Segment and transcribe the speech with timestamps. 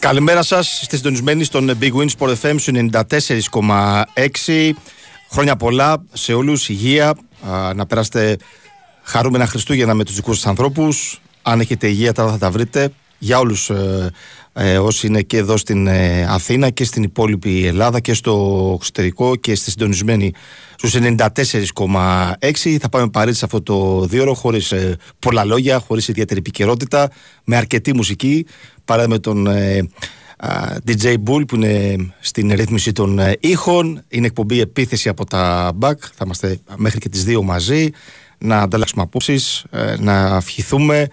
[0.00, 0.80] Καλημέρα σας.
[0.80, 2.56] Είστε συντονισμένοι στον Big Win Sport FM
[3.00, 4.72] 94,6.
[5.30, 6.68] Χρόνια πολλά σε όλους.
[6.68, 7.14] Υγεία.
[7.74, 8.36] να περάσετε
[9.02, 11.20] χαρούμενα Χριστούγεννα με τους δικούς σας ανθρώπους.
[11.42, 12.92] Αν έχετε υγεία, τώρα θα τα βρείτε.
[13.18, 14.10] Για όλους ε,
[14.60, 19.36] ε, όσοι είναι και εδώ στην ε, Αθήνα και στην υπόλοιπη Ελλάδα και στο εξωτερικό
[19.36, 20.32] και στη συντονισμένη
[20.76, 26.08] στους 94,6 θα πάμε παρέτηση σε αυτό το δύο ώρο χωρίς ε, πολλά λόγια, χωρίς
[26.08, 27.10] ιδιαίτερη επικαιρότητα
[27.44, 28.46] με αρκετή μουσική
[28.84, 29.88] παρά με τον ε,
[30.86, 34.04] DJ Bull που είναι στην ρύθμιση των ε, ήχων.
[34.08, 37.90] Είναι εκπομπή επίθεση από τα back θα είμαστε μέχρι και τις δύο μαζί
[38.38, 39.64] να ανταλλάξουμε απόψεις,
[39.98, 41.08] να ευχηθούμε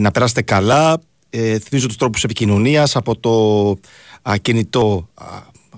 [0.00, 3.70] να περάσετε καλά ε, θυμίζω τους τρόπους επικοινωνίας από το
[4.22, 5.24] α, κινητό α,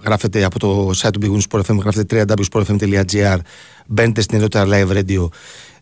[0.04, 3.38] γράφετε από το site του Big Sport FM γράφετε www.sportfm.gr
[3.86, 5.28] μπαίνετε στην ενότητα live radio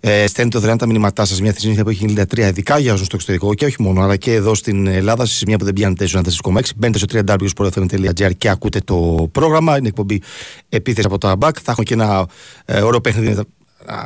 [0.01, 1.41] ε, στέλνετε δωρεάν τα μηνύματά σας.
[1.41, 4.33] Μια θεσμήθεια που έχει 93 ειδικά για όσους στο εξωτερικό και όχι μόνο, αλλά και
[4.33, 6.61] εδώ στην Ελλάδα, σε σημεία που δεν πιάνετε στους 4,6.
[6.77, 9.79] Μπαίνετε στο www.sportfm.gr και ακούτε το πρόγραμμα.
[9.79, 10.23] Είναι εκπομπή
[10.69, 11.55] επίθεση από τα back.
[11.63, 12.29] Θα έχουμε και ένα
[12.65, 13.41] ε, ωραίο παιχνίδι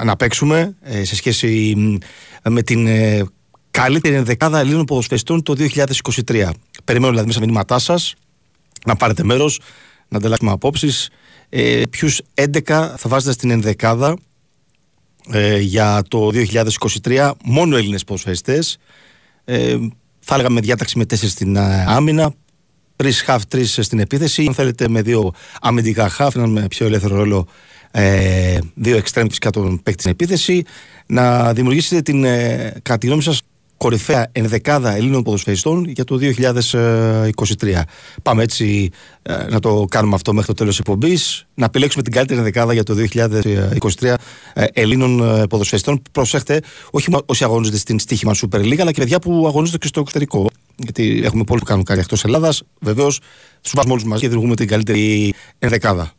[0.04, 1.76] να παίξουμε ε, σε σχέση
[2.48, 3.24] με την ε,
[3.70, 5.56] καλύτερη ενδεκάδα Ελλήνων ποδοσφαιριστών το
[6.26, 6.50] 2023.
[6.84, 8.14] Περιμένω δηλαδή μέσα μηνύματά σας
[8.86, 9.60] να πάρετε μέρος,
[10.08, 11.10] να ανταλλάξουμε απόψεις.
[11.48, 14.16] Ε, Ποιους 11 θα βάζετε στην ενδεκάδα
[15.30, 16.30] ε, για το
[17.02, 18.78] 2023, μόνο Έλληνες ποδοσφαιριστές.
[19.44, 19.76] Ε,
[20.20, 22.32] θα έλεγα με διάταξη με 4 στην ε, άμυνα,
[22.96, 24.44] τρεις χαφ, τρεις στην επίθεση.
[24.48, 27.46] Αν θέλετε με δύο αμυντικά χαφ, έναν με πιο ελεύθερο ρόλο,
[27.90, 30.64] ε, δύο εξτρέμ φυσικά τον παίκτη στην επίθεση.
[31.06, 33.42] Να δημιουργήσετε την, ε, κατά τη γνώμη σας,
[33.80, 37.82] κορυφαία ενδεκάδα Ελλήνων ποδοσφαιριστών για το 2023.
[38.22, 38.90] Πάμε έτσι
[39.22, 42.72] ε, να το κάνουμε αυτό μέχρι το τέλος της εκπομπής, να επιλέξουμε την καλύτερη ενδεκάδα
[42.72, 44.14] για το 2023
[44.54, 46.02] ε, Ελλήνων ε, ποδοσφαιριστών.
[46.12, 49.86] Προσέχτε, όχι μόνο όσοι αγωνίζονται στην στοίχημα Super League, αλλά και παιδιά που αγωνίζονται και
[49.86, 50.50] στο εξωτερικό.
[50.76, 52.62] Γιατί έχουμε πολλοί που κάνουν κάτι εκτός Ελλάδας.
[52.80, 53.20] Βεβαίως,
[53.60, 56.12] τους βάζουμε όλους μαζί και δημιουργούμε την καλύτερη ενδεκάδα.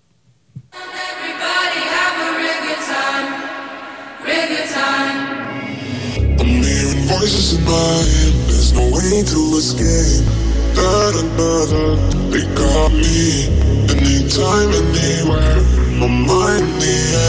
[7.24, 10.26] In my head, there's no way to escape.
[10.74, 11.96] Da da,
[12.32, 13.46] they got me.
[13.94, 15.62] Anytime, and anywhere,
[16.00, 17.21] my mind in the.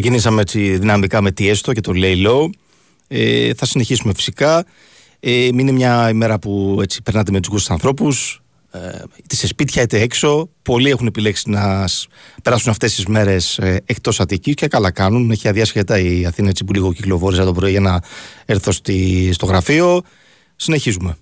[0.00, 2.50] Ξεκινήσαμε έτσι δυναμικά με τι έστω και το Lay Low.
[3.08, 4.64] Ε, θα συνεχίσουμε φυσικά.
[5.20, 8.78] Ε, είναι μια ημέρα που έτσι περνάτε με τους ανθρώπους, ε,
[9.16, 10.48] είτε σε σπίτια είτε έξω.
[10.62, 11.84] Πολλοί έχουν επιλέξει να
[12.42, 15.30] περάσουν αυτές τις μέρες ε, εκτός Αττικής και καλά κάνουν.
[15.30, 18.00] Έχει αδειάσει η Αθήνα έτσι που λίγο κυκλοφόρησα το πρωί για να
[18.44, 20.02] έρθω στη, στο γραφείο.
[20.56, 21.16] Συνεχίζουμε.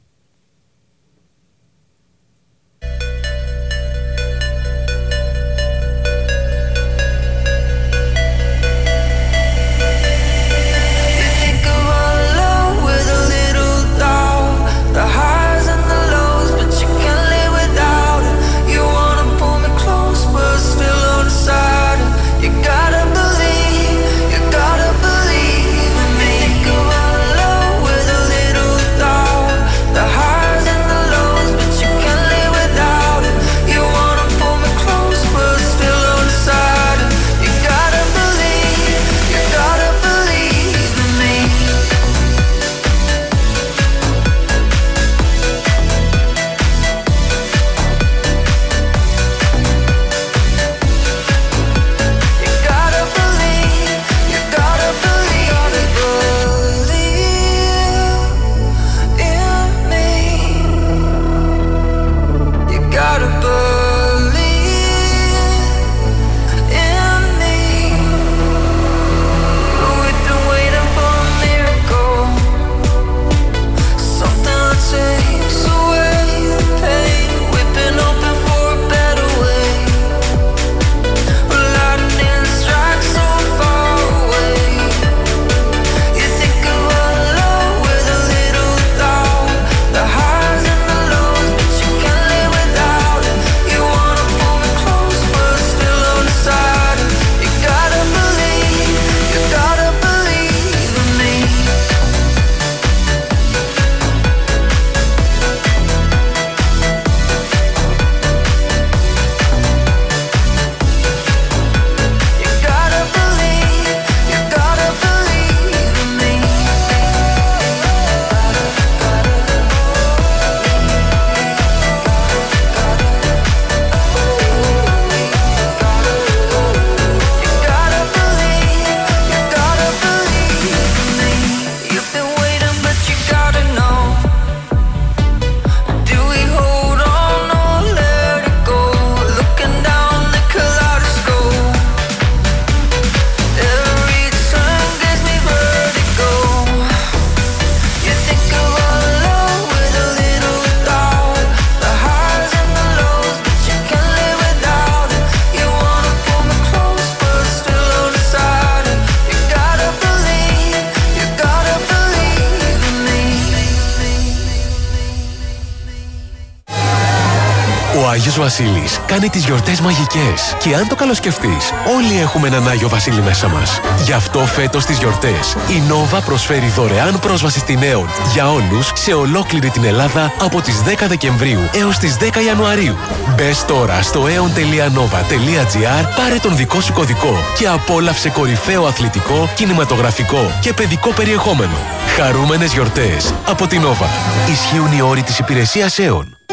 [168.46, 170.56] Ο Άγιος Βασίλης κάνει τις γιορτές μαγικές.
[170.58, 173.80] Και αν το καλοσκεφτείς, όλοι έχουμε έναν Άγιο Βασίλη μέσα μας.
[174.04, 179.12] Γι' αυτό φέτος στις γιορτές, η Νόβα προσφέρει δωρεάν πρόσβαση στην Aeon για όλους σε
[179.12, 182.96] ολόκληρη την Ελλάδα από τις 10 Δεκεμβρίου έως τις 10 Ιανουαρίου.
[183.36, 190.72] Μπες τώρα στο aeon.nova.gr, πάρε τον δικό σου κωδικό και απόλαυσε κορυφαίο αθλητικό, κινηματογραφικό και
[190.72, 191.76] παιδικό περιεχόμενο.
[192.16, 194.50] Χαρούμενες γιορτές από την Nova.
[194.50, 196.45] Ισχύουν οι όροι της υπηρεσίας Aeon.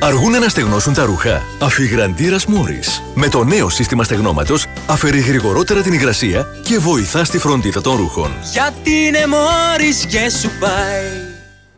[0.00, 1.42] Αργούν να στεγνώσουν τα ρούχα.
[1.60, 3.02] Αφιγραντήρας Μόρις.
[3.14, 8.32] Με το νέο σύστημα στεγνώματος αφαιρεί γρηγορότερα την υγρασία και βοηθά στη φροντίδα των ρούχων.
[8.52, 11.06] Γιατί είναι Μόρις και σου πάει.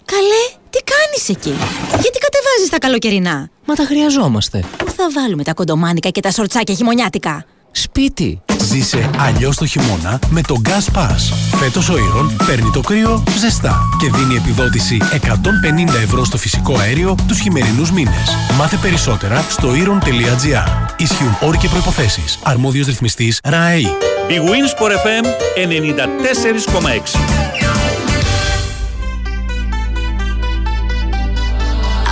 [0.04, 1.54] Καλέ, τι κάνεις εκεί;
[1.88, 4.64] Γιατί κατεβάζεις τα καλοκαιρινά; Μα τα χρειαζόμαστε.
[4.76, 7.44] Πού θα βάλουμε τα κοντομάνικα και τα σορτσάκια χειμωνιάτικα.
[7.72, 8.40] Σπίτι.
[8.60, 11.32] Ζήσε αλλιώς το χειμώνα με το Gas Pass.
[11.58, 17.14] Φέτος ο Ήρων παίρνει το κρύο ζεστά και δίνει επιδότηση 150 ευρώ στο φυσικό αέριο
[17.28, 18.36] τους χειμερινούς μήνες.
[18.58, 20.94] Μάθε περισσότερα στο ήρων.gr.
[20.96, 22.38] Ισχύουν όροι και προϋποθέσεις.
[22.42, 23.86] Αρμόδιος ρυθμιστής ΡΑΕΗ.
[24.28, 25.24] Η Winsport FM
[25.56, 27.14] 94,6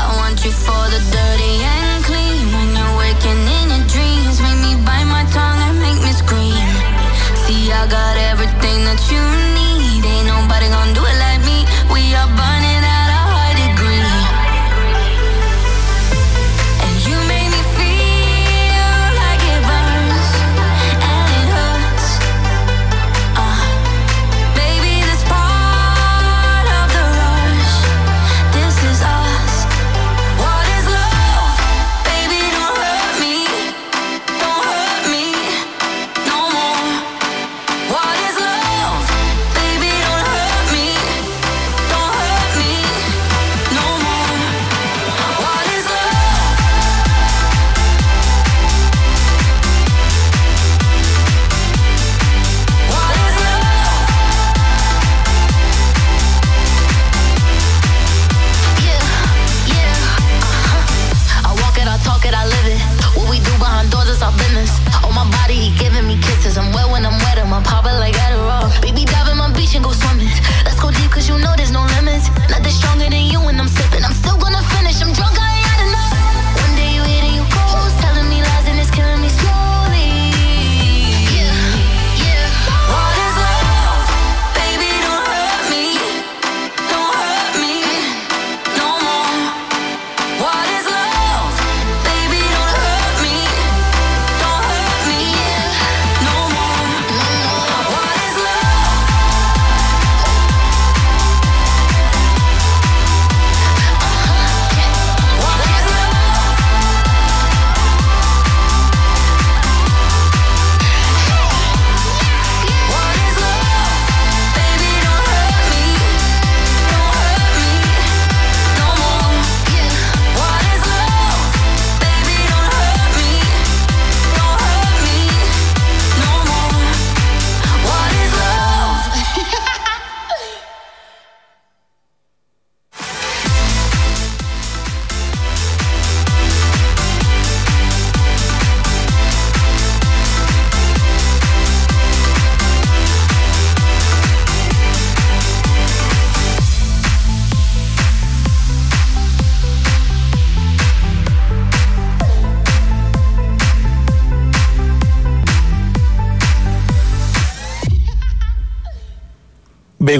[0.02, 1.77] I want you for the dirty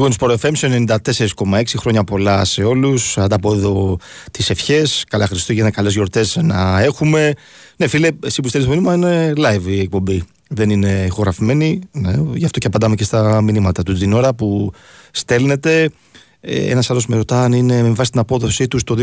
[0.09, 0.85] Big Wins Sport FM σε
[1.47, 3.19] 94,6 χρόνια πολλά σε όλους.
[3.19, 3.99] Ανταπόδο
[4.31, 5.05] τις ευχές.
[5.09, 7.33] Καλά Χριστούγεννα, καλές γιορτές να έχουμε.
[7.77, 10.23] Ναι φίλε, εσύ που στέλνεις το μήνυμα είναι live η εκπομπή.
[10.49, 11.81] Δεν είναι ηχογραφημένη.
[11.93, 14.73] Ναι, Γι' αυτό και απαντάμε και στα μηνύματα του την ώρα που
[15.11, 15.91] στέλνετε
[16.41, 18.97] ε, Ένας άλλος με ρωτά αν είναι με βάση την απόδοσή τους το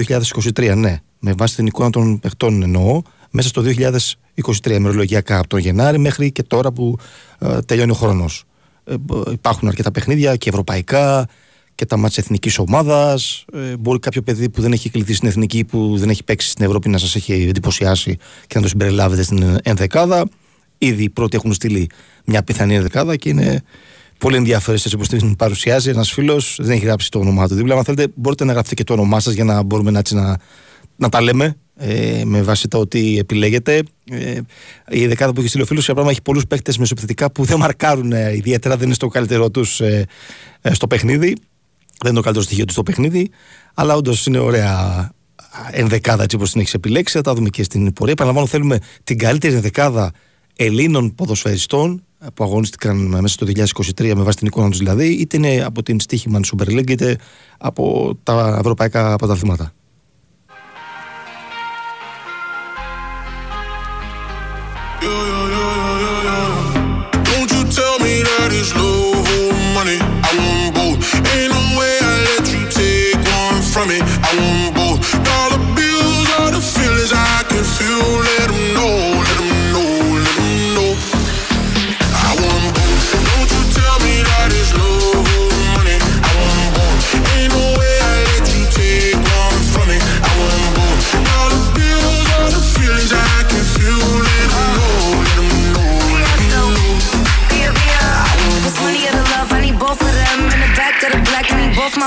[0.55, 3.01] 2023 Ναι, με βάση την εικόνα των παιχτών εννοώ.
[3.31, 3.63] Μέσα στο
[4.65, 6.97] 2023 ημερολογιακά από τον Γενάρη μέχρι και τώρα που
[7.39, 8.39] ε, τελειώνει ο χρόνος.
[8.39, 8.54] ε, μπο-
[9.31, 11.27] υπάρχουν αρκετά παιχνίδια και ευρωπαϊκά
[11.75, 13.45] και τα μάτια εθνικής ομάδας.
[13.53, 16.65] Ε, μπορεί κάποιο παιδί που δεν έχει κληθεί στην εθνική, που δεν έχει παίξει στην
[16.65, 20.27] Ευρώπη να σας έχει εντυπωσιάσει και να το συμπεριλάβετε στην ενδεκάδα.
[20.77, 21.89] Ήδη οι πρώτοι έχουν στείλει
[22.25, 23.63] μια πιθανή ενδεκάδα και είναι
[24.17, 25.89] πολύ ενδιαφέρον έτσι όπως την παρουσιάζει.
[25.89, 27.75] Ένας φίλος δεν έχει γράψει το όνομά του δίπλα.
[27.75, 30.37] Αν θέλετε, μπορείτε να γράψετε και το όνομά σας για να μπορούμε να, έτσι, να,
[30.95, 33.83] να τα λέμε ε, με βάση το ότι επιλέγετε.
[34.09, 34.39] Ε,
[34.89, 37.57] η δεκάδα που έχει στείλει ο φίλος, για πράγμα, έχει πολλούς παίκτες μεσοπιθετικά που δεν
[37.57, 40.05] μαρκάρουν ε, ιδιαίτερα, δεν είναι στο καλύτερό τους ε,
[40.61, 41.35] ε, στο παιχνίδι.
[42.01, 43.29] Δεν είναι το καλύτερο στοιχείο τους στο παιχνίδι,
[43.73, 45.09] αλλά όντως είναι ωραία
[45.71, 47.17] ενδεκάδα έτσι όπως την έχεις επιλέξει.
[47.17, 48.13] Θα τα δούμε και στην πορεία.
[48.15, 50.11] Παραλαμβάνω, θέλουμε την καλύτερη ενδεκάδα
[50.55, 52.03] Ελλήνων ποδοσφαιριστών
[52.33, 53.45] που αγωνίστηκαν μέσα στο
[53.99, 57.17] 2023 με βάση την εικόνα τους δηλαδή, είτε είναι από την στοίχημα Super League είτε
[57.57, 59.73] από τα ευρωπαϊκά πρωταθλήματα.
[68.73, 69.99] Love or money.
[70.01, 70.97] I want both.
[71.35, 73.99] Ain't no way I let you take one from me.
[74.01, 74.99] I want both.
[75.75, 78.34] Bills the feelings I can feel.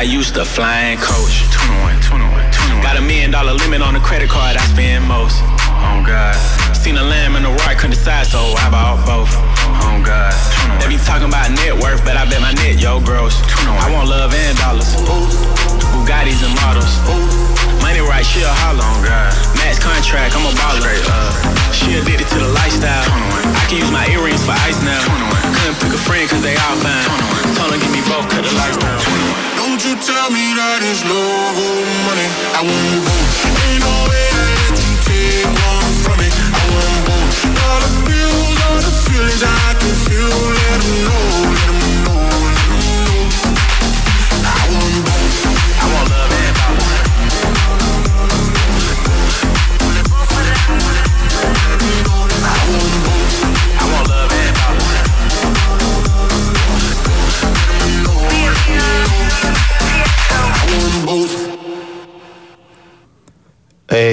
[0.00, 1.44] I used to fly flying coach.
[1.52, 2.80] 21, 21, 21.
[2.80, 5.36] Got a million dollar limit on the credit card I spend most.
[5.76, 6.32] Oh God.
[6.72, 9.28] Seen a lamb and a rock, couldn't decide, so I bought both.
[9.28, 10.32] Oh God.
[10.80, 13.36] They be talking about net worth, but I bet my net yo gross.
[13.68, 14.88] I want love and dollars.
[15.92, 16.96] Bugattis and models.
[17.84, 18.80] Money right, she a holler.
[18.80, 19.49] Oh God.
[19.60, 20.96] Max contract, I'm a baller.
[21.06, 23.04] Uh, she addicted to the lifestyle.
[23.60, 25.00] I can use my earrings for ice now.
[25.60, 27.04] Couldn't pick a friend cause they all fine.
[27.56, 29.00] Told her give me both, cut the lights down.
[29.60, 31.76] Don't you tell me that it's love or
[32.08, 32.28] money.
[32.56, 33.28] I want both.
[33.68, 36.28] Ain't no way I let you take one from me.
[36.32, 37.36] I want both.
[37.52, 40.32] Dollar bills are the feelings I can feel.
[40.56, 42.79] Let 'em know, let 'em know, let 'em know.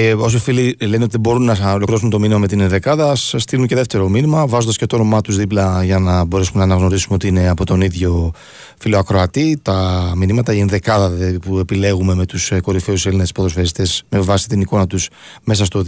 [0.08, 3.66] Ε, όσοι φίλοι λένε ότι μπορούν να ολοκληρώσουν το μήνυμα με την δεκάδα, ας στείλουν
[3.66, 7.28] και δεύτερο μήνυμα, βάζοντας και το όνομά τους δίπλα για να μπορέσουμε να αναγνωρίσουμε ότι
[7.28, 8.32] είναι από τον ίδιο
[8.78, 9.58] φίλο ακροατή.
[9.62, 14.60] Τα μηνύματα, η ενδεκάδα δε, που επιλέγουμε με τους κορυφαίους Έλληνες ποδοσφαιριστές με βάση την
[14.60, 15.08] εικόνα τους
[15.44, 15.84] μέσα στο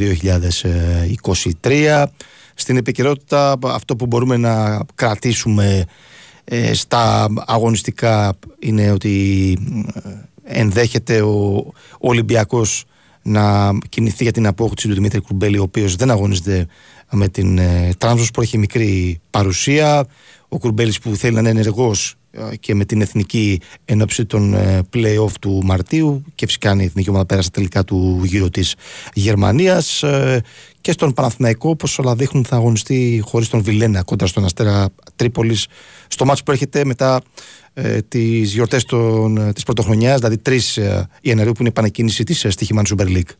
[1.60, 2.04] 2023.
[2.54, 5.84] Στην επικαιρότητα, αυτό που μπορούμε να κρατήσουμε
[6.44, 9.56] ε, στα αγωνιστικά είναι ότι
[10.44, 11.54] ε, ενδέχεται ο,
[11.92, 12.84] ο Ολυμπιακός
[13.22, 16.66] να κινηθεί για την απόκτηση του Δημήτρη Κουρμπέλη, ο οποίος δεν αγωνίζεται
[17.10, 17.90] με την ε,
[18.32, 20.06] που έχει μικρή παρουσία.
[20.48, 22.16] Ο Κουρμπέλης που θέλει να είναι ενεργός
[22.60, 27.26] και με την εθνική ενόψη των ε, play-off του Μαρτίου και φυσικά η εθνική ομάδα
[27.26, 28.74] πέρασε τελικά του γύρω της
[29.14, 30.42] Γερμανίας ε,
[30.80, 35.66] και στον Παναθηναϊκό όπως όλα δείχνουν θα αγωνιστεί χωρίς τον Βιλένα κόντρα στον Αστέρα Τρίπολης
[36.08, 37.20] στο μάτσο που έρχεται μετά
[37.74, 42.24] ε, τις γιορτές των, ε, της πρωτοχρονιάς δηλαδή 3 ε, Ιανουαρίου που είναι η επανεκκίνηση
[42.24, 43.30] της ε, στοιχημάνου Super League.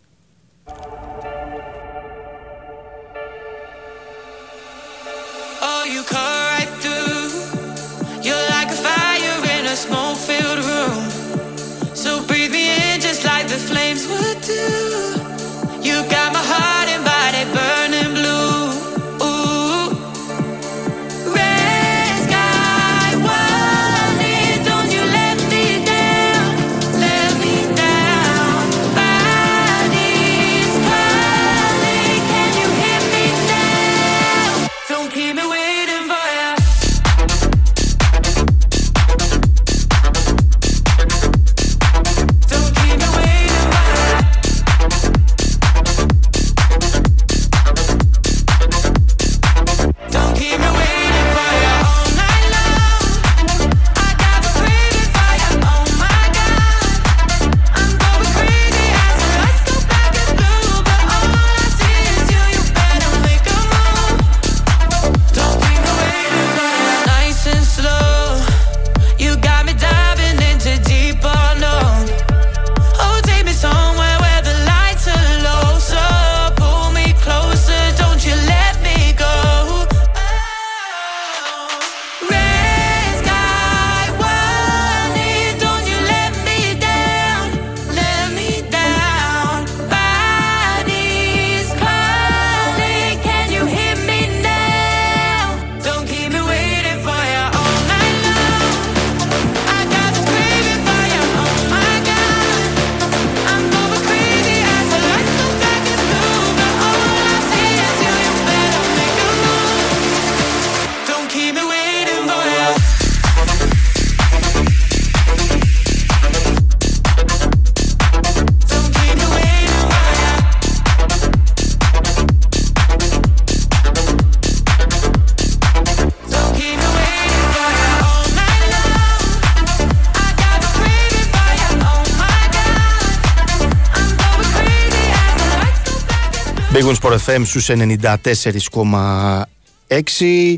[137.30, 140.56] FM στους 94,6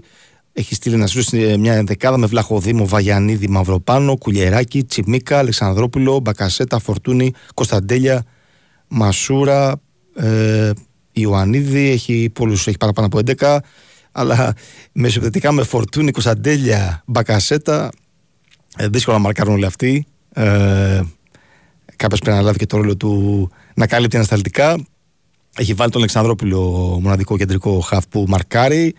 [0.52, 1.22] έχει στείλει να σου
[1.58, 8.24] μια δεκάδα με Βλαχοδήμο, Βαγιανίδη, Μαυροπάνο, Κουλιεράκη, Τσιμίκα, Αλεξανδρόπουλο, Μπακασέτα, Φορτούνη, Κωνσταντέλια,
[8.88, 9.80] Μασούρα,
[10.16, 10.70] ε,
[11.12, 13.58] Ιωαννίδη, έχει πολλούς, έχει παραπάνω από 11,
[14.12, 14.54] αλλά
[14.92, 17.90] μεσοπαιδευτικά με Φορτούνη, Κωνσταντέλια, Μπακασέτα,
[18.76, 20.06] ε, δύσκολο να μαρκάρουν όλοι αυτοί.
[20.32, 21.00] Ε,
[21.96, 24.86] Κάποιος πρέπει να λάβει και το ρόλο του να κάλυπτει ανασταλτικά.
[25.56, 26.60] Έχει βάλει τον Αλεξανδρόπουλο
[27.02, 28.94] μοναδικό κεντρικό χαφ που μαρκάρει.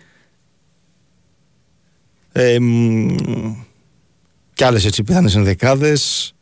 [2.32, 2.58] Ε,
[4.54, 6.34] και άλλες έτσι πιθανές ενδεκάδες.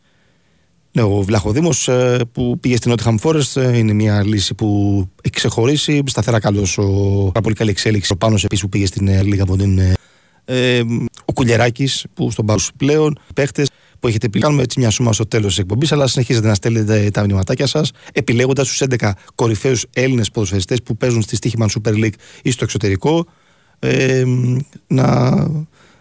[0.92, 4.66] Ναι, ο Βλαχοδήμος ε, που πήγε στην Nottingham Forest ε, είναι μια λύση που
[5.22, 6.02] έχει ξεχωρίσει.
[6.06, 6.74] Σταθερά καλός.
[7.26, 8.12] Πάρα πολύ καλή εξέλιξη.
[8.12, 9.78] Ο Πάνος επίσης που πήγε στην ε, Λίγα από την.
[10.44, 10.82] Ε,
[11.24, 13.18] ο Κουλιεράκη που στον Πάνο πλέον.
[13.34, 13.70] Παίχτες
[14.02, 14.38] που έχετε πει.
[14.38, 17.90] Κάνουμε έτσι μια σούμα στο τέλος της εκπομπής, αλλά συνεχίζετε να στέλνετε τα μηνυματάκια σας,
[18.12, 23.26] επιλέγοντας τους 11 κορυφαίους Έλληνες ποδοσφαιριστές που παίζουν στη Στίχημαν Super League ή στο εξωτερικό.
[23.78, 24.24] Ε,
[24.86, 25.36] να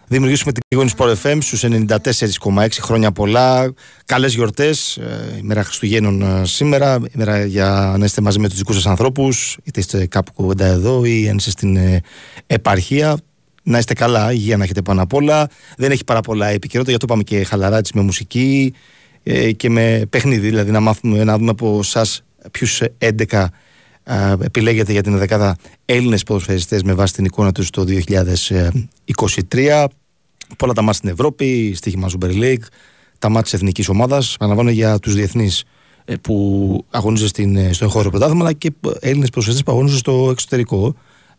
[0.08, 3.72] δημιουργήσουμε την Γόνης Sport FM στους 94,6 χρόνια πολλά.
[4.06, 4.96] Καλές γιορτές.
[4.96, 6.98] Ε, ημέρα Χριστουγέννων ε, σήμερα.
[7.14, 11.04] Ημέρα για να είστε μαζί με τους δικούς σας ανθρώπους, είτε είστε κάπου κοντά εδώ
[11.04, 12.00] ή αν είστε στην ε,
[12.46, 13.16] επαρχία.
[13.62, 15.48] Να είστε καλά, υγεία να έχετε πάνω απ' όλα.
[15.76, 18.74] Δεν έχει πάρα πολλά επικαιρότητα, γι' αυτό πάμε και χαλαρά με μουσική
[19.22, 20.48] ε, και με παιχνίδι.
[20.48, 23.46] Δηλαδή να μάθουμε να δούμε από εσάς ποιους 11
[24.04, 27.84] α, επιλέγετε για την δεκάδα Έλληνες ποδοσφαιριστές με βάση την εικόνα τους το
[29.50, 29.86] 2023.
[30.56, 32.64] Πολλά τα μάτια στην Ευρώπη, στοίχημα Super League,
[33.18, 34.36] τα μάτια της εθνικής ομάδας.
[34.40, 35.64] Αναβάνω για τους διεθνείς
[36.20, 40.94] που αγωνίζονται στο εγχώριο πρωτάθλημα, αλλά και Έλληνες ποδοσφαιριστές που αγωνίζονται στο εξωτερικό.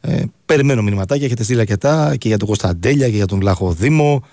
[0.05, 4.23] Ε, περιμένω μηνυματάκια, έχετε στείλει αρκετά και για τον Κωνσταντέλια και για τον Λάχο Δήμο.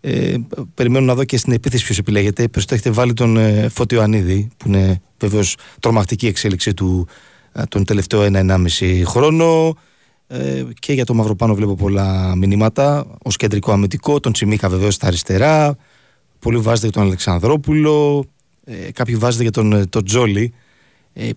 [0.00, 0.34] Ε,
[0.74, 2.48] περιμένω να δω και στην επίθεση ποιος επιλέγεται.
[2.48, 7.08] Περισσότερο έχετε βάλει τον ε, Φώτιο Ανίδη, που είναι βεβαίως τρομακτική εξέλιξη του
[7.52, 9.76] ε, τον τελευταίο ένα-ενάμιση χρόνο.
[10.26, 14.20] Ε, και για τον Μαυροπάνο βλέπω πολλά μηνύματα ως κεντρικό αμυντικό.
[14.20, 15.76] Τον Τσιμίκα βεβαίως στα αριστερά.
[16.38, 18.24] Πολλοί βάζετε για τον Αλεξανδρόπουλο.
[18.64, 20.65] Ε, κάποιοι βάζετε για τον, ε, τον Τζόλι ε,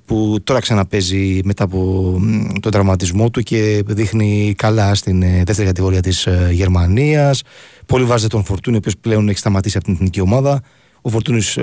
[0.05, 2.13] που τώρα ξαναπέζει μετά από
[2.61, 7.41] τον τραυματισμό του και δείχνει καλά στην ε, δεύτερη κατηγορία της ε, Γερμανίας.
[7.85, 10.61] Πολύ βάζετε τον Φορτούνη, ο οποίος πλέον έχει σταματήσει από την εθνική ομάδα.
[11.01, 11.57] Ο Φορτούνης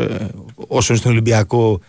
[0.56, 1.80] όσο είναι στον Ολυμπιακό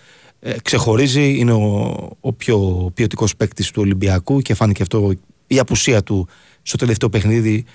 [0.64, 5.14] ξεχωρίζει, είναι ο, ο πιο ποιοτικός παίκτης του Ολυμπιακού και φάνηκε αυτό
[5.48, 6.28] η απουσία του
[6.62, 7.66] στο τελευταίο παιχνίδι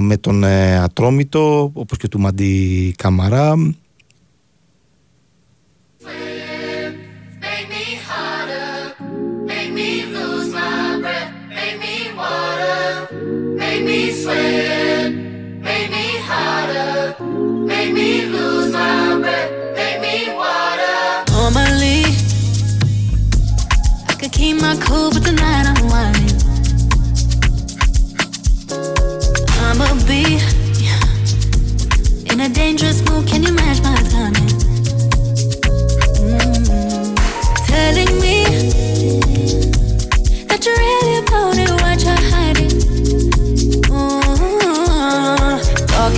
[0.00, 0.44] με τον
[0.82, 3.54] Ατρόμητο όπως και του Μαντί Καμαρά
[13.88, 21.24] sweat, made me harder, made me lose my breath, made me water.
[21.32, 22.04] Normally,
[24.08, 26.36] I could keep my cool, but tonight I'm whining.
[29.64, 30.38] I'ma be
[32.30, 33.26] in a dangerous mood.
[33.26, 34.52] Can you match my timing?
[36.28, 37.14] Mm-hmm.
[37.64, 38.44] Telling me
[40.46, 40.97] that you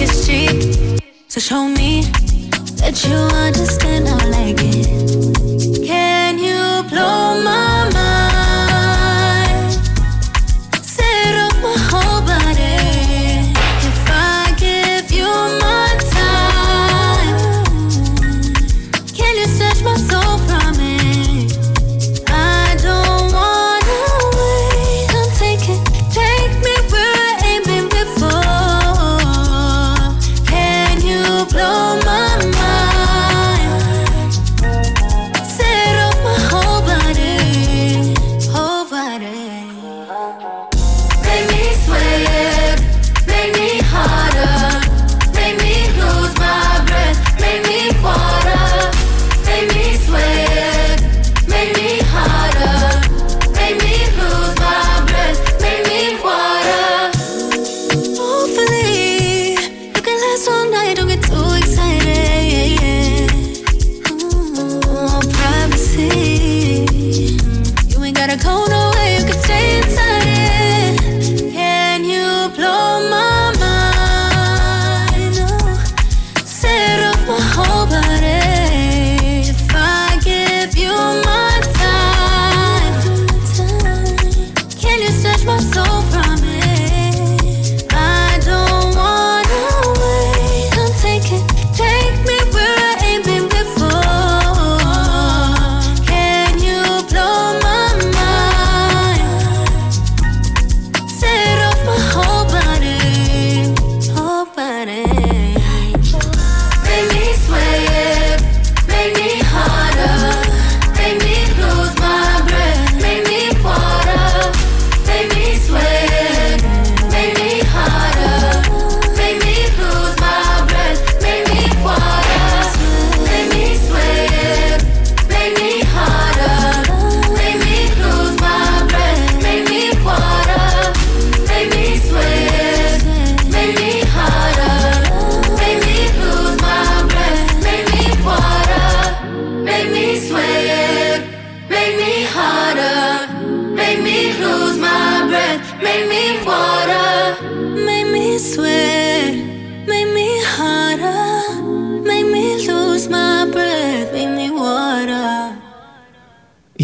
[0.00, 1.02] is cheap.
[1.28, 2.02] So show me
[2.80, 5.19] that you understand I like it.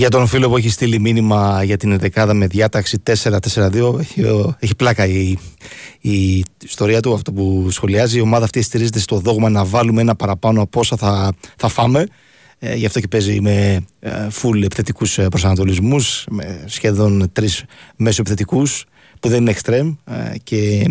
[0.09, 4.25] Για τον φίλο που έχει στείλει μήνυμα για την δεκάδα με διάταξη 4-4-2, έχει,
[4.59, 5.37] έχει πλάκα η,
[6.01, 8.19] η ιστορία του, αυτό που σχολιάζει.
[8.19, 12.07] Η ομάδα αυτή στηρίζεται στο δόγμα να βάλουμε ένα παραπάνω από όσα θα, θα φάμε.
[12.59, 14.11] Ε, γι' αυτό και παίζει με ε,
[14.43, 17.65] full επιθετικούς ε, προσανατολισμούς, με σχεδόν τρεις
[17.97, 18.85] μέσο επιθετικούς
[19.21, 20.87] που δεν είναι extreme ε, και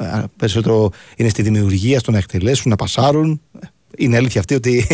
[0.00, 3.40] ε, περισσότερο είναι στη δημιουργία, στο να εκτελέσουν, να πασάρουν.
[3.96, 4.86] Είναι αλήθεια αυτή ότι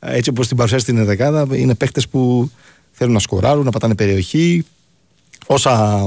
[0.00, 2.50] έτσι όπως την παρουσιάζει στην δεκάδα είναι παίχτες που
[2.98, 4.64] θέλουν να σκοράρουν, να πατάνε περιοχή.
[5.46, 6.04] Όσα,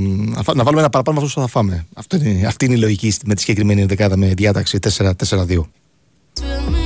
[0.55, 1.85] να βάλουμε ένα παραπάνω από αυτό θα φάμε.
[1.93, 6.78] Αυτό είναι, αυτή είναι η λογική με τη συγκεκριμένη δεκάδα με διάταξη 4-4-2.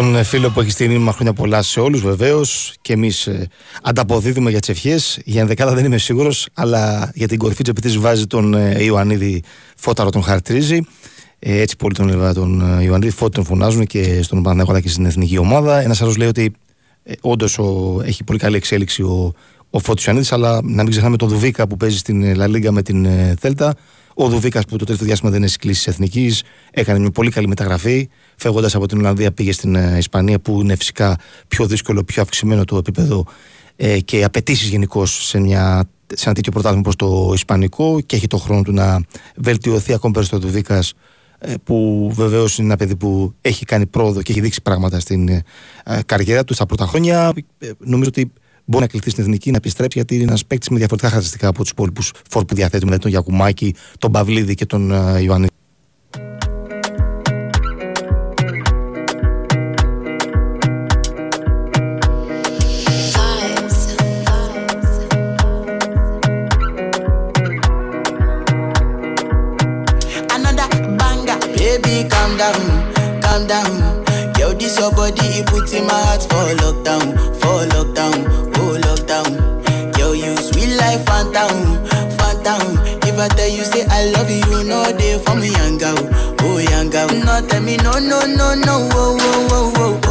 [0.00, 2.74] Για τον ε, φίλο που έχει στείλει μήνυμα χρόνια πολλά σε όλους, βεβαίως.
[2.80, 3.48] Και εμείς ε,
[3.82, 5.20] ανταποδίδουμε για τις ευχές.
[5.24, 9.42] Για ενδεκάδα δεν είμαι σίγουρος, αλλά για την κορυφή της επειδή βάζει τον ε, Ιωαννίδη
[9.76, 10.80] Φώταρο τον χαρακτηρίζει.
[11.38, 14.80] Ε, έτσι πολύ τον, ε, τον ε, Ιωαννίδη Φώτη τον φωνάζουν και στον Παναγιώτα αλλά
[14.80, 15.80] και στην εθνική ομάδα.
[15.80, 16.52] Ένας άλλος λέει ότι
[17.02, 17.58] ε, όντως
[18.04, 19.32] έχει πολύ καλή εξέλιξη ο,
[19.70, 22.72] ο Φώτης Ιωαννίδης αλλά να μην ξεχνάμε τον Δουβίκα που παίζει στην ε, Λα Λίγκα
[22.72, 23.74] με την ε, Θέλτα.
[24.14, 27.48] Ο Δουβίκας που το τελευταίο διάστημα δεν είναι στι κλήσει εθνικής, έκανε μια πολύ καλή
[27.48, 28.08] μεταγραφή.
[28.36, 31.16] Φεύγοντας από την Ολλανδία, πήγε στην ε, Ισπανία, που είναι φυσικά
[31.48, 33.24] πιο δύσκολο, πιο αυξημένο το επίπεδο
[33.76, 38.26] ε, και απαιτήσεις γενικώ σε, μια, σε ένα τέτοιο πρωτάθλημα όπως το Ισπανικό και έχει
[38.26, 39.00] το χρόνο του να
[39.36, 40.92] βελτιωθεί ακόμη περισσότερο ο Δουβίκας
[41.42, 45.28] ε, που βεβαίως είναι ένα παιδί που έχει κάνει πρόοδο και έχει δείξει πράγματα στην
[45.28, 45.42] ε,
[45.84, 47.32] ε, καριέρα του στα πρώτα χρόνια.
[47.58, 48.32] Ε, νομίζω ότι
[48.70, 51.62] μπορεί να κληθεί στην εθνική να επιστρέψει γιατί είναι ένας παίκτης με διαφορετικά χαρακτηριστικά από
[51.62, 55.46] τους υπόλοιπους φόρ που διαθέτουμε, δηλαδή τον Γιακουμάκη, τον Παυλίδη και τον ε, Ιωάννη.
[70.36, 70.68] Another
[71.00, 72.62] banger, baby, calm down,
[73.24, 73.72] calm down.
[74.38, 77.06] Yo, this your body, it puts in my heart for lockdown,
[77.40, 78.18] for lockdown,
[85.24, 85.96] for me, young girl.
[86.40, 87.08] Oh, young girl.
[87.08, 90.09] No, tell me, no, no, no, no, whoa, whoa, whoa, whoa.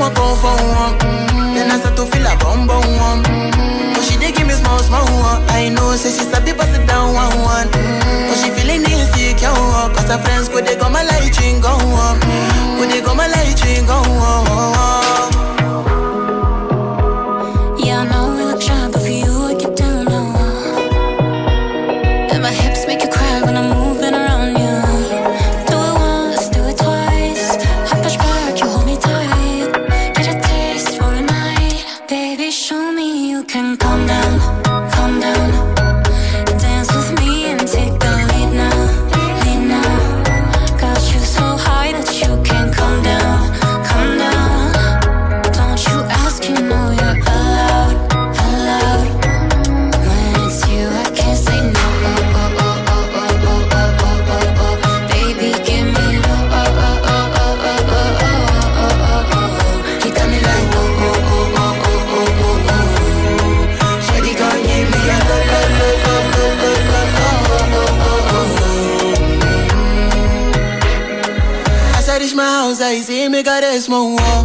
[0.00, 0.96] I want come for one.
[0.96, 1.54] Mm-hmm.
[1.54, 3.20] Then I start to feel a bum bum one.
[3.20, 3.92] Mm-hmm.
[3.92, 5.44] But she dey give me small small one.
[5.52, 7.68] I know, say she sabi pass it down one one.
[7.68, 8.28] Mm-hmm.
[8.32, 9.52] But she feeling insecure,
[9.92, 12.16] cause her friends go they go my light ring go on.
[12.16, 12.80] Mm.
[12.80, 14.49] go they go my light ring go on.
[72.90, 74.16] país e me caresmo.
[74.16, 74.39] Oh.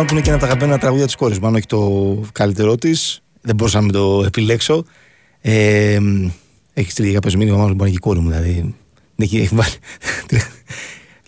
[0.00, 2.20] Brown που είναι και ένα από τα αγαπημένα τραγούδια της κόρης μου, αν όχι το
[2.32, 3.22] καλύτερό της.
[3.40, 4.84] Δεν μπορούσα να το επιλέξω.
[5.40, 5.98] Ε,
[6.72, 8.30] έχεις στείλει κάποιο μήνυμα, μάλλον μπορεί να έχει κόρη μου.
[8.30, 8.74] Δηλαδή.
[9.14, 9.74] Ναι, έχει, έχει βάλει.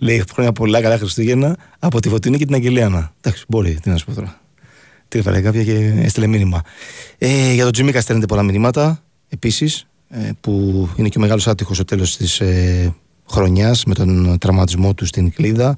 [0.00, 3.12] Λέει χρόνια πολλά, καλά Χριστούγεννα από τη Φωτεινή και την Αγγελιάνα.
[3.20, 4.40] Εντάξει, μπορεί, τι να σου πω τώρα.
[5.08, 6.62] Τι έφερε κάποια και έστειλε μήνυμα.
[7.18, 11.76] Ε, για τον Τζιμίκα στέλνετε πολλά μηνύματα επίσης, ε, που είναι και ο μεγάλος άτυχος
[11.76, 12.94] στο τέλος της ε,
[13.30, 15.76] χρονιάς με τον τραυματισμό του στην Κλίδα.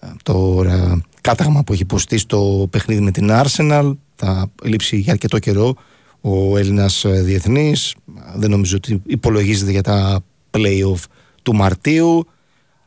[0.00, 3.96] Ε, τώρα κάταγμα που έχει υποστεί στο παιχνίδι με την Arsenal.
[4.14, 5.74] Θα λείψει για αρκετό καιρό
[6.20, 7.94] ο Έλληνας ε, διεθνής.
[8.36, 10.20] Δεν νομίζω ότι υπολογίζεται για τα
[10.50, 11.02] playoff
[11.42, 12.26] του Μαρτίου.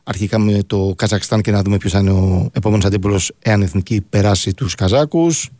[0.02, 3.64] Αρχικά με το Καζακστάν και να δούμε ποιος θα είναι ο επόμενος αντίπολο, εάν η
[3.64, 5.50] εθνική περάσει τους Καζάκους.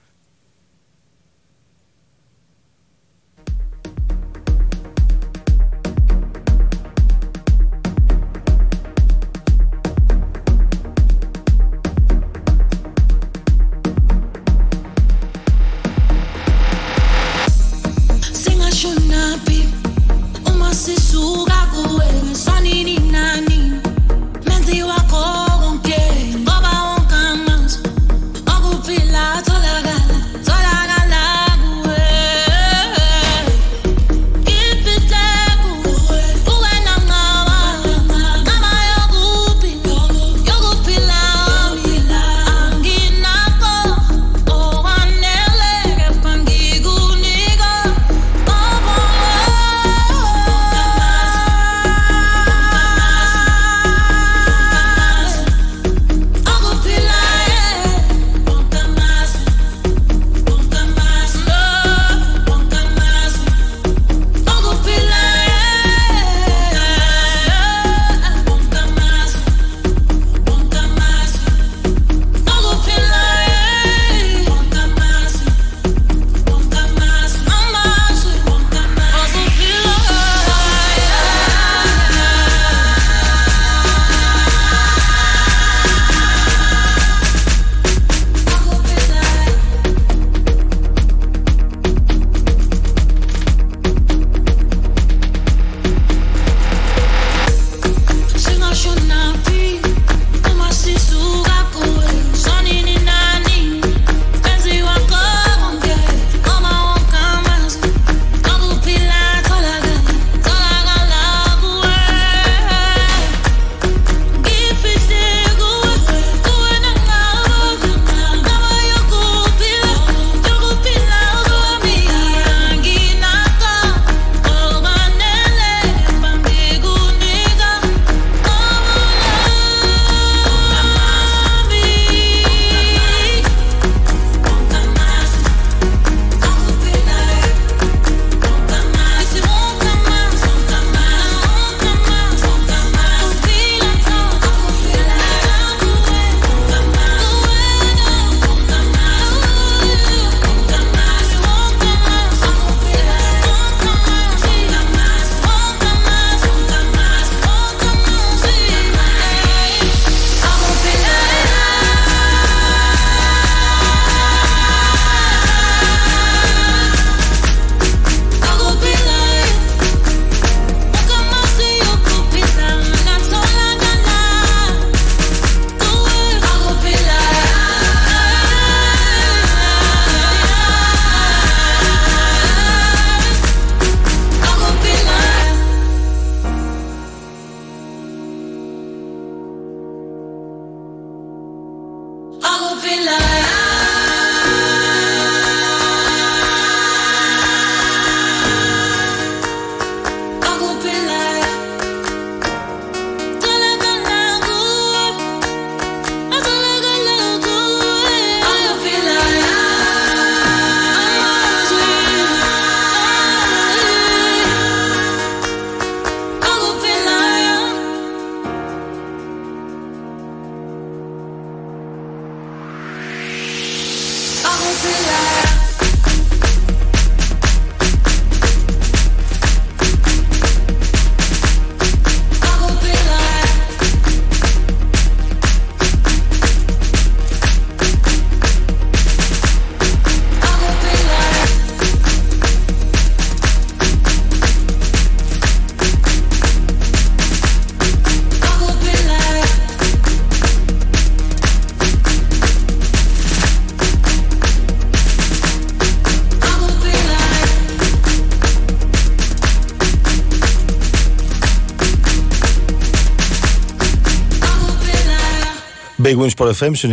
[266.20, 266.88] Big Wins Sport FM στο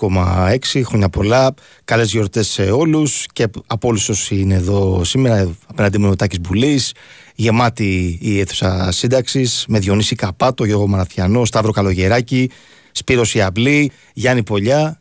[0.00, 0.82] 94,6.
[0.84, 1.54] Χρόνια πολλά.
[1.84, 5.56] Καλές γιορτές σε όλους και από όλους όσοι είναι εδώ σήμερα.
[5.66, 6.92] Απέναντι μου ο Τάκης Μπουλής.
[7.34, 12.50] Γεμάτη η αίθουσα σύνταξης με Διονύση Καπάτο, Γιώργο Μαραθιανό, Σταύρο Καλογεράκη,
[12.92, 15.00] Σπύρος Ιαμπλή, Γιάννη Πολιά.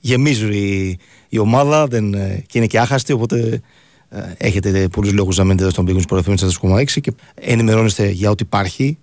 [0.00, 0.98] Γεμίζει η,
[1.28, 3.12] η ομάδα δεν, ε, και είναι και άχαστη.
[3.12, 3.60] Οπότε
[4.08, 6.34] ε, έχετε πολλούς λόγους να μείνετε εδώ στον Big Wins Sport FM
[6.80, 8.98] 4,6 και ενημερώνεστε για ό,τι υπάρχει.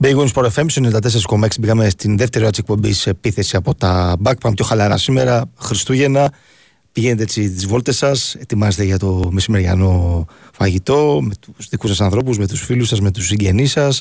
[0.00, 4.16] Big Wins Sport FM 94,6 πήγαμε στην δεύτερη ώρα της εκπομπής σε επίθεση από τα
[4.24, 4.34] back.
[4.40, 6.32] Πάμε πιο χαλαρά σήμερα, Χριστούγεννα.
[6.92, 12.38] Πηγαίνετε έτσι τις βόλτες σας, ετοιμάζετε για το μεσημεριανό φαγητό με τους δικούς σας ανθρώπους,
[12.38, 14.00] με τους φίλους σας, με τους συγγενείς σας.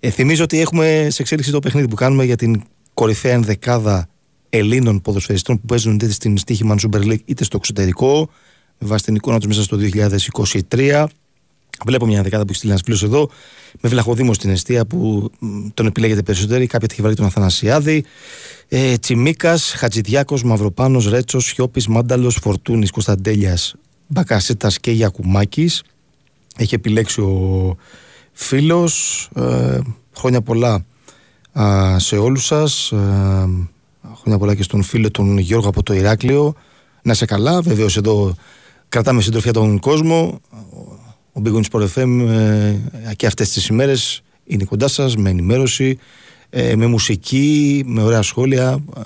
[0.00, 2.62] Ε, θυμίζω ότι έχουμε σε εξέλιξη το παιχνίδι που κάνουμε για την
[2.94, 4.08] κορυφαία ενδεκάδα
[4.48, 8.30] Ελλήνων ποδοσφαιριστών που παίζουν είτε στην Στίχημαν Super League είτε στο εξωτερικό,
[8.78, 9.76] με βάση την εικόνα τους μέσα στο
[10.70, 11.06] 2023.
[11.86, 13.30] Βλέπω μια δεκάδα που στείλει ένας φίλος εδώ,
[13.80, 15.30] με Βλαχοδήμο στην αιστεία που
[15.74, 16.66] τον επιλέγεται περισσότεροι.
[16.66, 18.04] Κάποια έχει βάλει τον Αθανασιάδη.
[18.68, 23.74] Ε, Τσιμίκας, Χατζηδιάκος, Μαυροπάνος, Ρέτσος, Σιώπης, Μάνταλος, Φορτούνης, Κωνσταντέλιας,
[24.06, 25.82] Μπακασέτα και Γιακουμάκης.
[26.56, 27.76] Έχει επιλέξει ο
[28.32, 29.28] φίλος.
[29.34, 29.78] Ε,
[30.16, 30.84] χρόνια πολλά
[31.96, 32.92] σε όλους σας.
[32.92, 32.96] Ε,
[34.20, 36.54] χρόνια πολλά και στον φίλο τον Γιώργο από το Ηράκλειο.
[37.02, 38.34] Να σε καλά, βεβαίως εδώ
[38.88, 40.40] κρατάμε συντροφιά τον κόσμο.
[41.38, 45.98] Ο Big Wings Sport FM ε, και αυτές τις ημέρες είναι κοντά σας με ενημέρωση,
[46.50, 49.00] ε, με μουσική, με ωραία σχόλια, ε,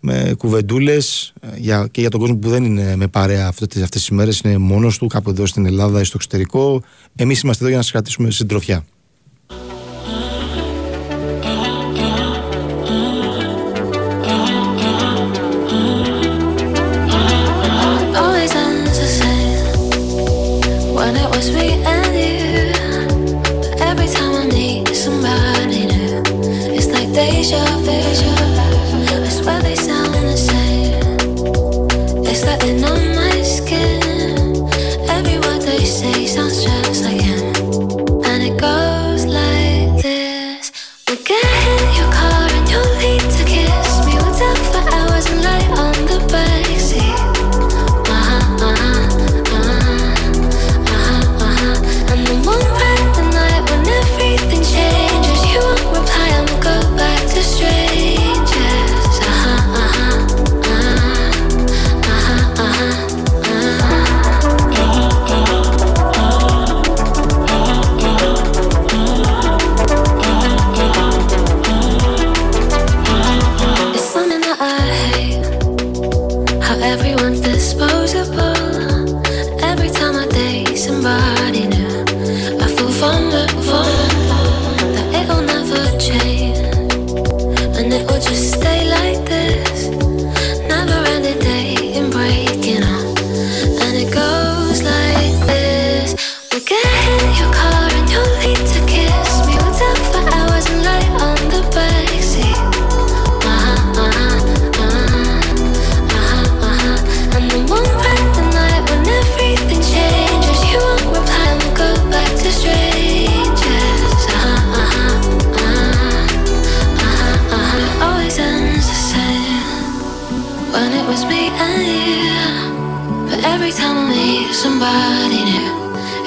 [0.00, 4.06] με κουβεντούλες για, και για τον κόσμο που δεν είναι με παρέα αυτές, αυτές τις
[4.06, 6.82] ημέρες, είναι μόνος του κάπου εδώ στην Ελλάδα ή στο εξωτερικό.
[7.16, 8.84] Εμείς είμαστε εδώ για να σας κρατήσουμε συντροφιά.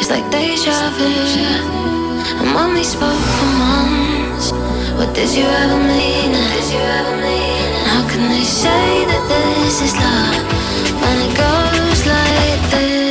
[0.06, 1.10] It's like deja vu.
[2.54, 4.52] When we spoke for months,
[4.98, 5.16] what?
[5.16, 6.34] Did you ever mean?
[7.90, 10.46] How can they say that this is love
[11.02, 13.05] when it goes like this?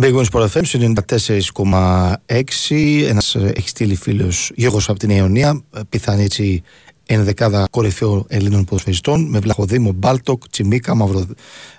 [0.00, 3.04] Big Wins Sport FM 94,6.
[3.08, 5.62] Ένας έχει στείλει φίλος Γιώργο από την Αιωνία.
[5.74, 6.62] ε, Πιθανή έτσι
[7.06, 11.26] ενδεκάδα κορυφαίο Ελλήνων ποδοσφαιριστών με Βλαχοδήμο, Μπάλτοκ, Τσιμίκα, Μαυρο,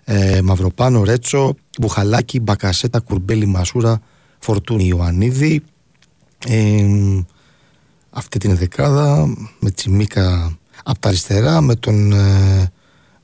[0.03, 4.01] ε, Μαυροπάνο, Ρέτσο, Μπουχαλάκι, Μπακασέτα, Κουρμπέλη, Μασούρα,
[4.39, 5.61] Φορτούνη, Ιωαννίδη.
[6.47, 6.85] Ε,
[8.09, 12.71] αυτή την δεκάδα με Τσιμίκα από τα αριστερά, με τον ε,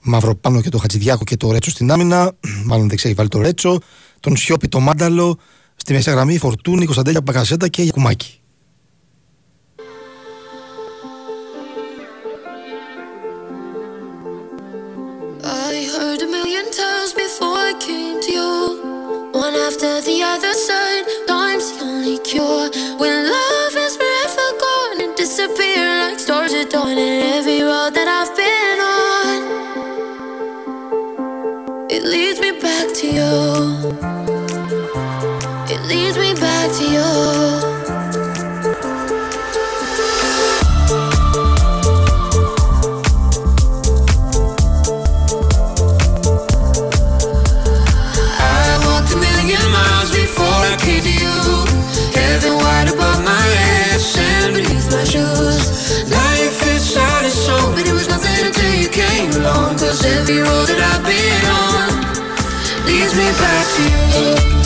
[0.01, 2.31] Μαυροπάνο και τον Χατζηδιάκο και το Ρέτσο στην άμυνα.
[2.69, 3.79] Μάλλον δεξιά έχει βάλει το Ρέτσο
[4.19, 5.39] τον Σιώπη το Μάνταλο,
[5.75, 7.21] στη μέσα γραμμή Φορτούνη, Κωνσταντέλια
[7.69, 8.41] και Γιακουμάκη.
[25.37, 27.56] disappear like stars at dawn and
[32.97, 34.26] to you.
[63.39, 64.56] without you.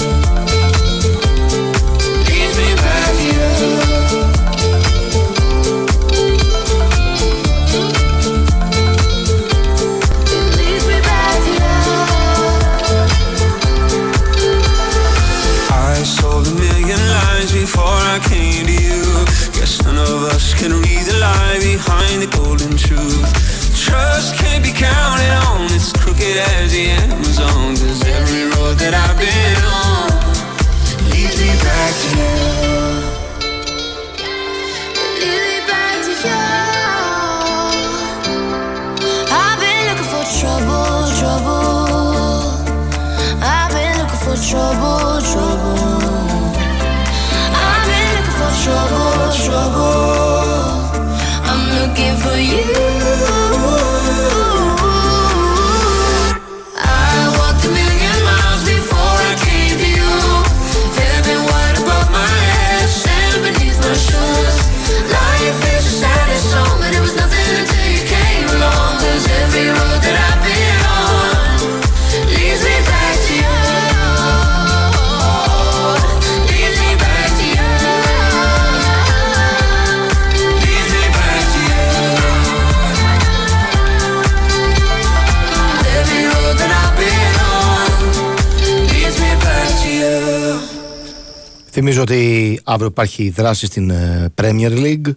[91.93, 95.07] Θυμίζω ότι αύριο υπάρχει δράση στην ε, Premier League.
[95.07, 95.13] Ε,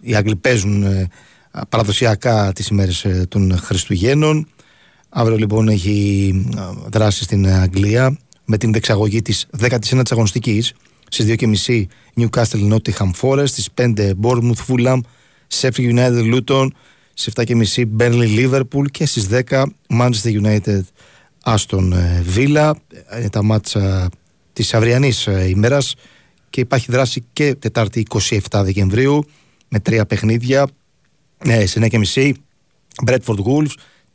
[0.00, 1.08] οι Άγγλοι παίζουν ε,
[1.68, 4.48] παραδοσιακά τις ημέρες των Χριστουγέννων.
[5.08, 6.50] Αύριο λοιπόν έχει
[6.88, 10.74] δράση στην Αγγλία με την δεξαγωγή της 19ης αγωνιστικής
[11.08, 11.36] στις
[11.66, 11.84] 2.30
[12.16, 14.98] Newcastle Nottingham Forest, στις 5 Bournemouth Fulham,
[15.60, 16.66] Sheffield United Luton,
[17.14, 19.64] στις 7.30 Burnley Liverpool και στις 10
[20.00, 20.80] Manchester United
[21.44, 21.92] Aston
[22.36, 22.72] Villa.
[23.18, 24.10] Είναι τα μάτσα
[24.58, 25.94] της αυριανής ε, ημέρας
[26.50, 29.24] και υπάρχει δράση και Τετάρτη 27 Δεκεμβρίου
[29.68, 30.68] με τρία παιχνίδια
[31.38, 31.88] ε, σε 9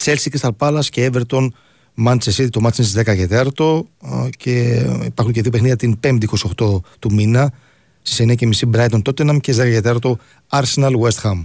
[0.04, 1.48] Chelsea Crystal Palace και Everton
[1.94, 2.50] και City.
[2.50, 3.28] Το μάτσο είναι στις 10 και
[3.58, 3.80] 4
[4.26, 6.24] ε, και υπάρχουν και δύο παιχνίδια την 5η
[6.58, 7.54] 28 του μήνα
[8.02, 10.18] στι 9.30 Brighton μισή Τότεναμ και στις 10 και
[10.50, 11.42] Arsenal West Ham.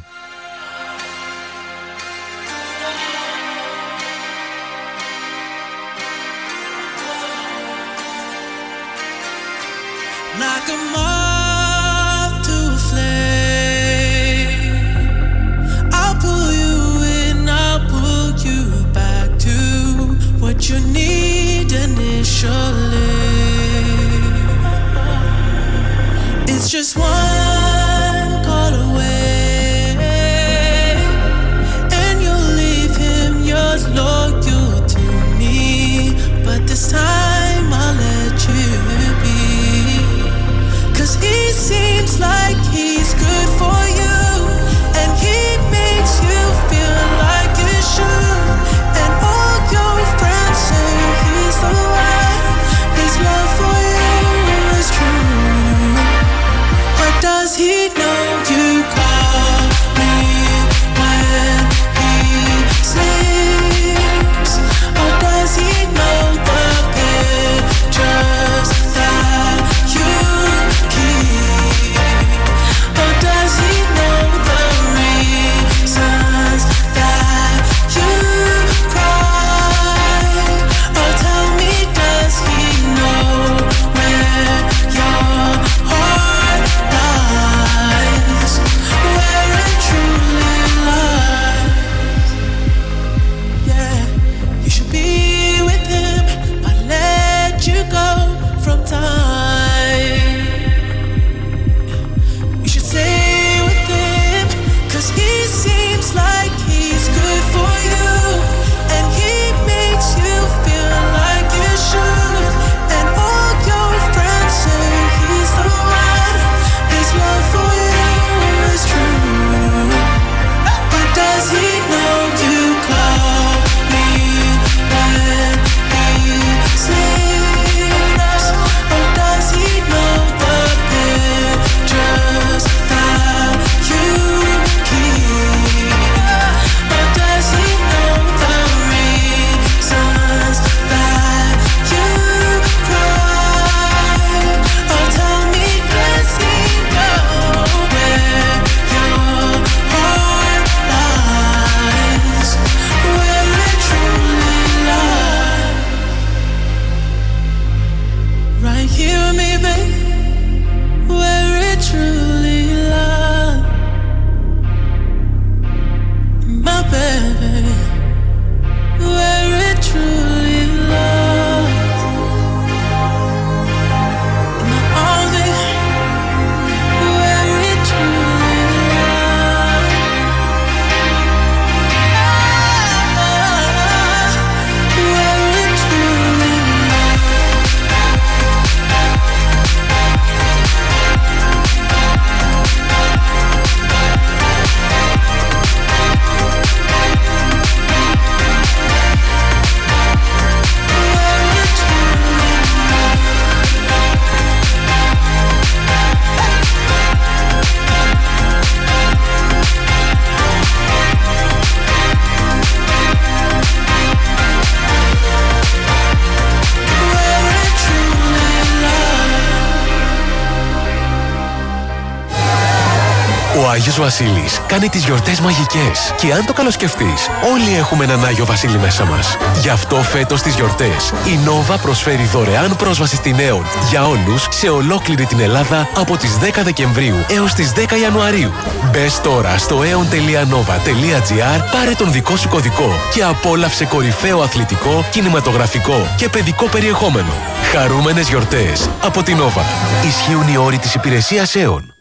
[223.89, 226.14] Άγιος Βασίλης κάνει τις γιορτές μαγικές.
[226.16, 229.36] Και αν το καλοσκεφτείς, όλοι έχουμε έναν Άγιο Βασίλη μέσα μας.
[229.61, 234.68] Γι' αυτό φέτος τις γιορτές, η Nova προσφέρει δωρεάν πρόσβαση στην Aeon για όλους σε
[234.68, 238.53] ολόκληρη την Ελλάδα από τις 10 Δεκεμβρίου έως τις 10 Ιανουαρίου.
[238.91, 246.28] Μπες τώρα στο aeon.nova.gr, πάρε τον δικό σου κωδικό και απόλαυσε κορυφαίο αθλητικό, κινηματογραφικό και
[246.28, 247.32] παιδικό περιεχόμενο.
[247.72, 249.62] Χαρούμενες γιορτές από την Nova.
[250.07, 251.98] Ισχύουν οι όροι της υπηρεσίας Aeon.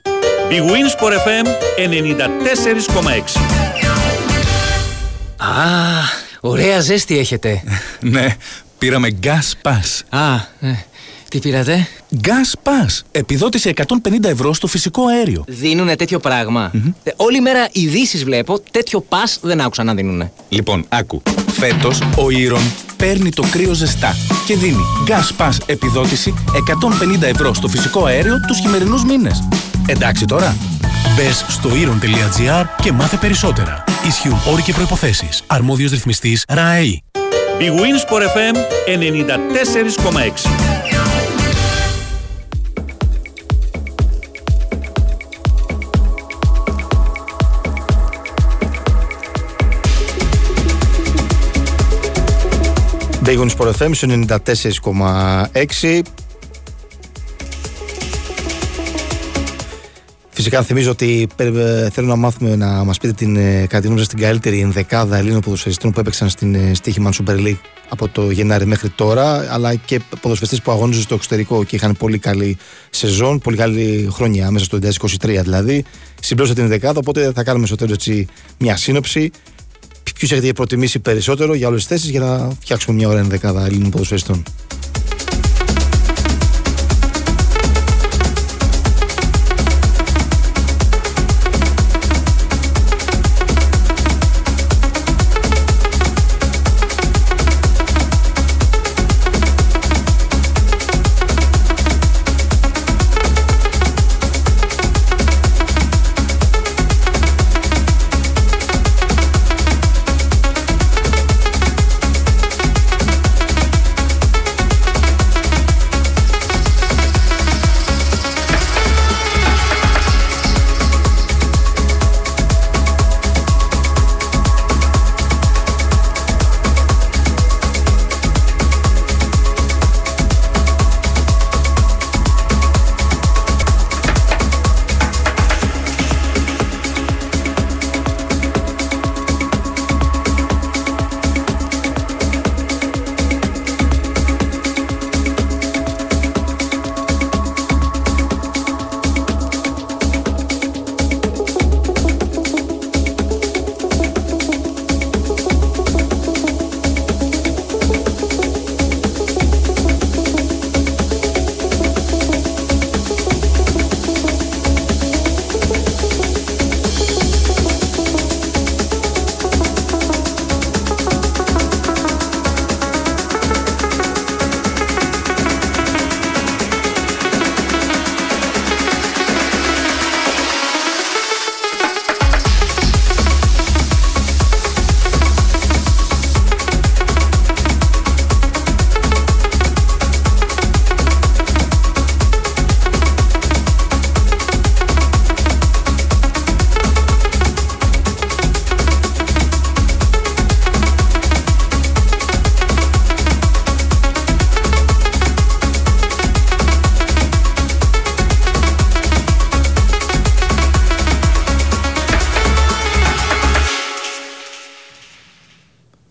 [0.50, 1.46] Big Wins for FM
[1.78, 3.42] 94,6.
[5.38, 5.50] Α,
[6.42, 7.64] ωραία ζέστη έχετε.
[8.00, 8.36] ναι,
[8.78, 10.20] πήραμε gas pass.
[10.20, 10.86] Α, ε,
[11.30, 11.88] τι πήρατε;
[12.22, 13.00] Gas pass.
[13.12, 13.86] Επιδότηση 150
[14.24, 15.44] ευρώ στο φυσικό αέριο.
[15.48, 16.72] Δίνουνε τέτοιο πράγμα.
[17.04, 20.32] Ε, όλη μέρα ειδήσεις βλέπω, τέτοιο πας δεν άκουσα να δίνουνε.
[20.50, 21.22] Λοιπόν, άκου.
[21.48, 22.62] Φέτος ο Ήρων
[22.98, 26.34] παίρνει το κρύο ζεστά και δίνει gas pass επιδότηση
[27.20, 29.44] 150 ευρώ στο φυσικό αέριο τους χειμερινούς μήνες.
[29.90, 30.58] Εντάξει τώρα.
[31.16, 33.84] Μπες στο ήρων.gr και μάθε περισσότερα.
[34.08, 35.28] Ισχύουν όροι και προποθέσει.
[35.48, 37.04] Αρμόδιος ρυθμιστής ΡΑΕΗ.
[37.60, 40.78] Big Wins for FM 94,6.
[53.28, 56.02] Bacon Sport FM στο 94,6.
[60.50, 64.00] Φυσικά θυμίζω ότι ε, θέλω να μάθουμε να μας πείτε την ε, κατά τη γνώμη
[64.00, 68.32] σας, την καλύτερη ενδεκάδα Ελλήνων ποδοσφαιριστών που έπαιξαν στην ε, Στίχημαν Super League από το
[68.32, 72.58] Γενάρη μέχρι τώρα, αλλά και ποδοσφαιριστές που αγωνίζουν στο εξωτερικό και είχαν πολύ καλή
[72.90, 74.80] σεζόν, πολύ καλή χρονιά, μέσα στο
[75.22, 75.86] 2023 δηλαδή.
[76.22, 78.10] Συμπλώσατε την δεκάδα, οπότε θα κάνουμε στο τέλος
[78.58, 79.32] μια σύνοψη.
[80.04, 83.90] Ποιου έχετε προτιμήσει περισσότερο για όλες τις θέσεις για να φτιάξουμε μια ωραία ενδεκάδα Ελλήνων
[83.90, 84.44] ποδοσφαιριστών;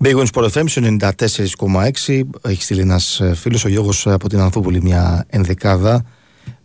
[0.07, 0.83] Big Wins Sport FM στο
[2.07, 6.05] 94,6 έχει στείλει ένας φίλος, ο Γιώργος από την Ανθούπολη, μια ενδεκάδα.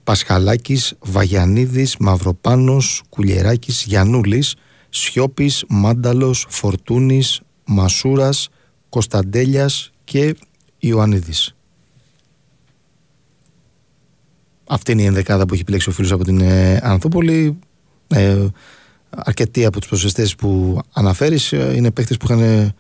[0.04, 4.56] Πασχαλάκης, Βαγιανίδης, Μαυροπάνος, Κουλιεράκης, Γιανούλης,
[4.90, 8.50] Σιώπης, Μάνταλος, Φορτούνης, Μασούρας,
[8.90, 10.36] Κωνσταντέλιας και
[10.80, 11.56] Ιωαννίδης.
[14.68, 17.60] Αυτή είναι η ενδεκάδα που έχει επιλέξει ο φίλος από την ε, Ανθούπολη.
[18.08, 18.46] Ε,
[19.10, 22.74] αρκετοί από τους προσφεστέ που αναφέρεις ε, είναι παίχτε που είχαν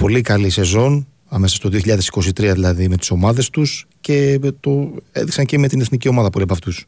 [0.00, 5.58] πολύ καλή σεζόν αμέσα στο 2023 δηλαδή με τις ομάδες τους και το έδειξαν και
[5.58, 6.86] με την εθνική ομάδα πολλοί από αυτούς.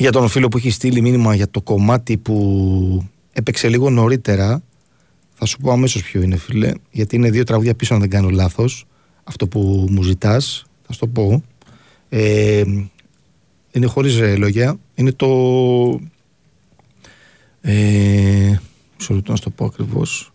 [0.00, 4.62] Για τον φίλο που έχει στείλει μήνυμα για το κομμάτι που έπαιξε λίγο νωρίτερα,
[5.34, 6.72] θα σου πω αμέσως ποιο είναι, φίλε.
[6.90, 8.86] Γιατί είναι δύο τραγούδια πίσω, αν δεν κάνω λάθος.
[9.24, 11.42] Αυτό που μου ζητάς, θα σου το πω.
[12.08, 12.62] Ε,
[13.72, 14.78] είναι χωρίς λόγια.
[14.94, 15.28] Είναι το.
[17.60, 18.58] Ε,
[18.98, 20.32] μισό λεπτό να σου το πω ακριβώς.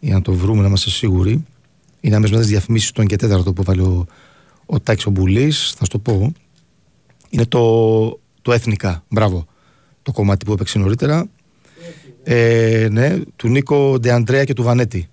[0.00, 1.44] Για να το βρούμε, να είμαστε σίγουροι.
[2.00, 4.06] Είναι αμέσως μετά τις διαφημίσεις των και τέταρτο που βάλει ο,
[4.66, 6.32] ο Τάκης ο Μπουλής, Θα σου το πω.
[7.30, 9.04] Είναι το, το Εθνικά.
[9.08, 9.46] Μπράβο.
[10.02, 11.28] Το κομμάτι που έπαιξε νωρίτερα.
[12.22, 15.08] Ε, ναι, του Νίκο Ντεαντρέα και του Βανέτη.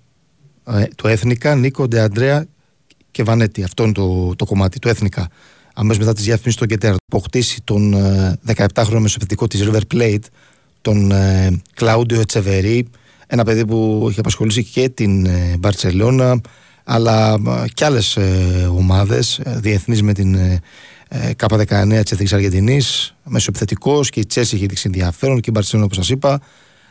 [0.66, 2.46] Ε, το Εθνικά, Νίκο Ντεαντρέα
[3.10, 3.62] και Βανέτη.
[3.62, 5.28] Αυτό είναι το, το κομμάτι, το Εθνικά.
[5.74, 6.94] Αμέσως μετά τις διαφημίσεις των Κετέρ.
[7.06, 10.24] Αποκτήσει τον ε, 17χρονο μεσοπαιδικό της River Plate,
[10.80, 12.88] τον ε, Κλάουντιο Ετσεβερή.
[13.26, 16.40] Ένα παιδί που έχει απασχολήσει και την ε, Μπαρσελόνα,
[16.84, 20.60] αλλά ε, και άλλες ε, ομάδες διεθνείς με την ε, ε,
[21.10, 23.14] K19 της Εθνικής Αργεντινής.
[23.24, 26.40] Μεσοεπιθετικός και η Τσέση έχει δείξει ενδιαφέρον και η Μπαρσελόνα, όπως σας είπα.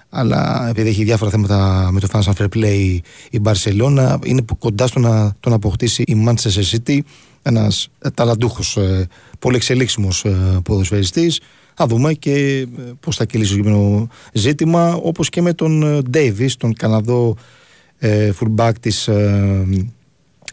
[0.09, 2.97] Αλλά επειδή έχει διάφορα θέματα με το Financial Fair Play
[3.29, 6.99] η Μπαρσελόνα, είναι που κοντά στο να τον αποκτήσει η Manchester City.
[7.41, 9.07] Ένας ταλαντούχος, ε,
[9.39, 11.39] πολύ εξελίξιμος ε, ποδοσφαιριστής.
[11.73, 12.67] Θα δούμε και
[12.99, 17.35] πώς θα κυλήσει το συγκεκριμένο ζήτημα, όπως και με τον Ντέιβι, τον Καναδό
[17.97, 19.65] ε, fullback της ε,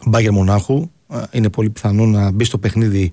[0.05, 0.89] Μπάγκερ Μονάχου.
[1.13, 3.11] Ε, είναι πολύ πιθανό να μπει στο παιχνίδι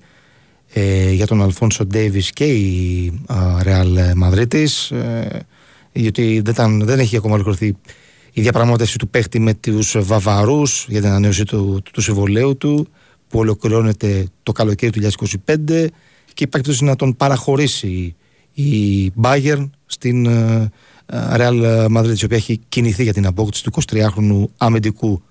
[0.73, 3.25] ε, για τον Αλφόνσο Ντέιβις και η
[3.61, 5.45] Ρεάλ Μαδρίτης ε,
[5.91, 7.75] γιατί δεν, ήταν, δεν έχει ακόμα ολοκληρωθεί
[8.31, 12.87] η διαπραγμάτευση του παίχτη με τους Βαβαρούς για την ανανέωση του, του, του συμβολέου του
[13.27, 15.35] που ολοκληρώνεται το καλοκαίρι του 2025
[16.33, 18.15] και υπάρχει περίπτωση να τον παραχωρήσει
[18.53, 20.71] η Bayern στην ε,
[21.11, 25.21] Real Madrid η οποία έχει κινηθεί για την απόκτηση του 23χρονου αμυντικού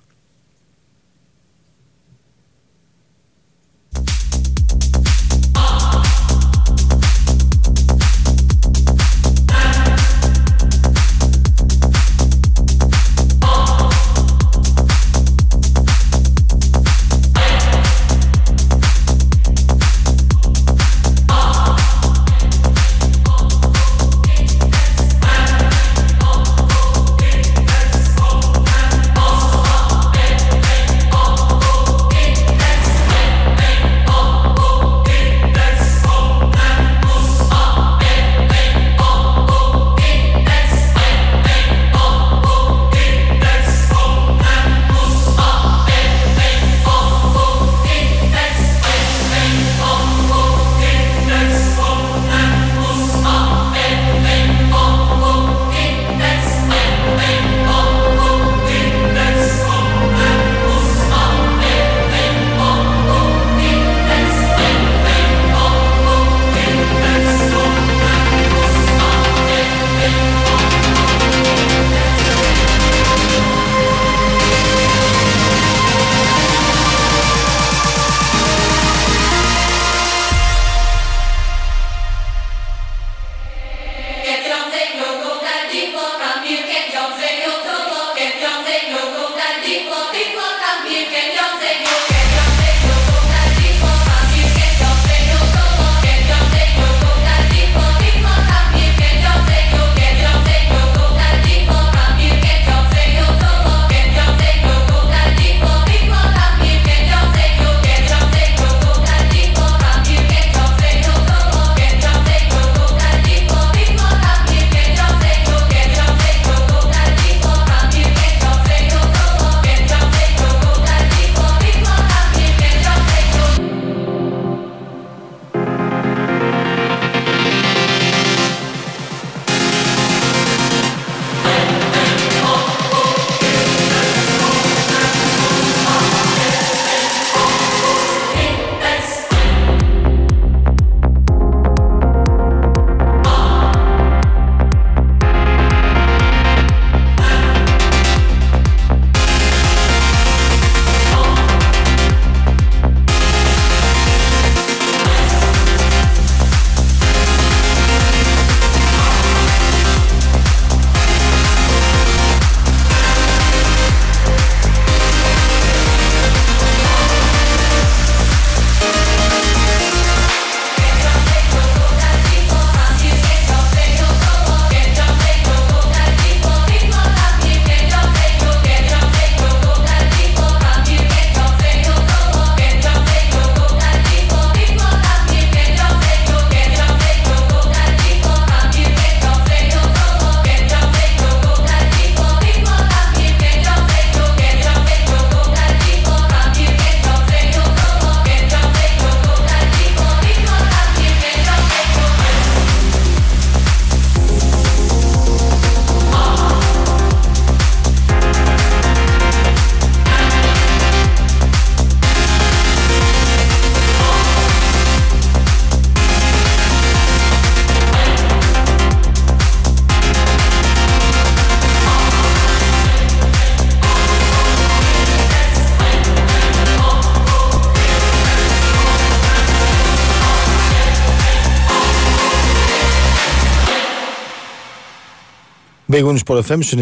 [236.03, 236.75] Big Wings Sport FM στους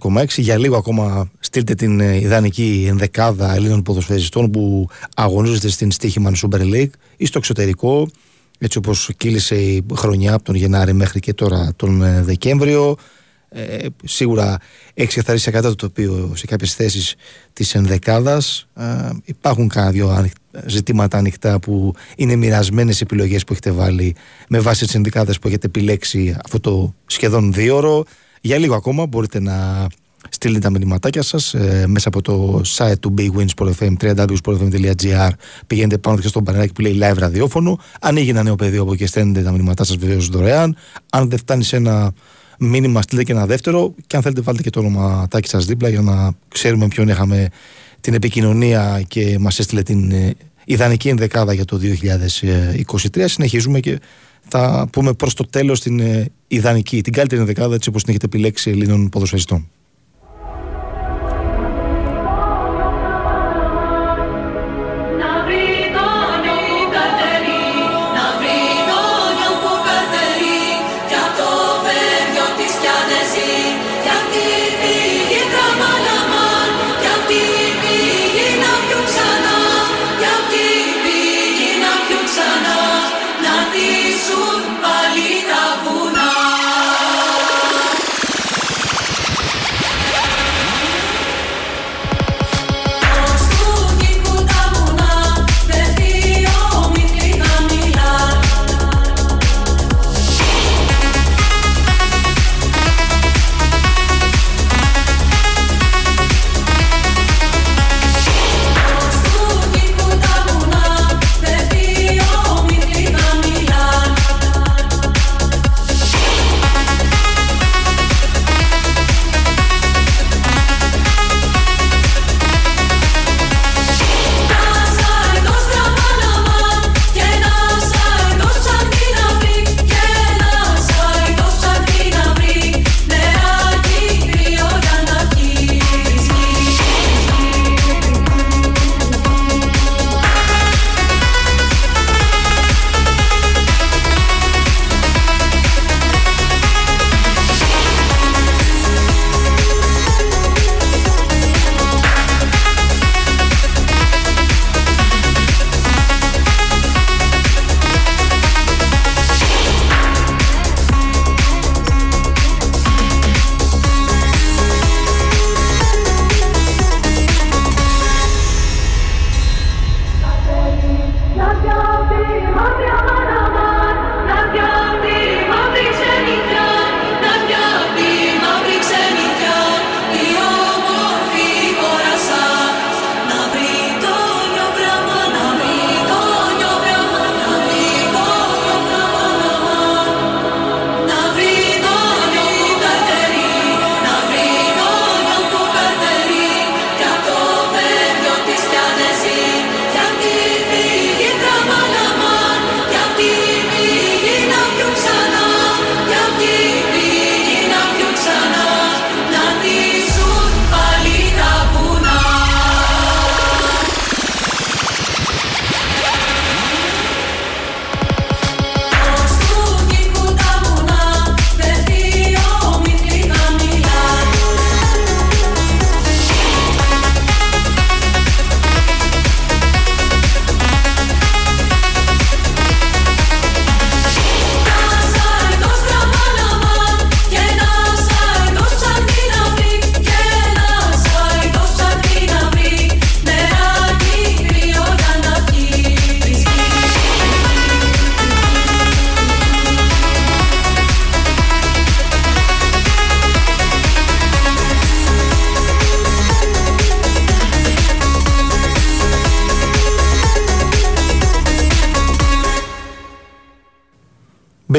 [0.00, 6.34] 94,6 για λίγο ακόμα στείλτε την ε, ιδανική ενδεκάδα Ελλήνων ποδοσφαιριστών που αγωνίζονται στην Στίχημαν
[6.42, 8.08] Super League ή στο εξωτερικό
[8.58, 12.96] έτσι όπως κύλησε η χρονιά από τον Γενάρη μέχρι και τώρα τον ε, Δεκέμβριο.
[13.48, 14.58] Ε, σίγουρα
[14.94, 17.14] έχεις ξεκαθαρίσει κατά το τοπίο σε κάποιες θέσεις
[17.52, 18.68] της ενδεκάδας.
[18.74, 18.84] Ε,
[19.24, 20.26] υπάρχουν κάνα δύο
[20.66, 24.14] ζητήματα ανοιχτά που είναι μοιρασμένες επιλογές που έχετε βάλει
[24.48, 28.04] με βάση τις ενδεκάδες που έχετε επιλέξει αυτό το σχεδόν δύο ώρο
[28.44, 29.86] για λίγο ακόμα μπορείτε να
[30.28, 35.30] στείλετε τα μηνυματάκια σας ε, μέσα από το site του Big Win Sport FM www.sportfm.gr
[35.66, 37.78] πηγαίνετε πάνω και στο πανεράκι που λέει live ραδιόφωνο.
[38.00, 40.76] Ανοίγει ένα νέο πεδίο από εκεί στέλνετε τα μηνυματά σας βεβαίως δωρεάν.
[41.10, 42.12] Αν δεν φτάνει σε ένα
[42.58, 43.94] μήνυμα στείλτε και ένα δεύτερο.
[44.06, 47.48] Και αν θέλετε βάλτε και το όνοματάκι σας δίπλα για να ξέρουμε ποιον είχαμε
[48.00, 50.34] την επικοινωνία και μας έστειλε την ε,
[50.64, 51.80] ιδανική ενδεκάδα για το
[53.12, 54.00] 2023 συνεχίζουμε και
[54.48, 58.26] θα πούμε προς το τέλος την ε, ιδανική, την καλύτερη ενδεκάδα έτσι όπως την έχετε
[58.26, 59.68] επιλέξει Ελλήνων ποδοσφαιριστών.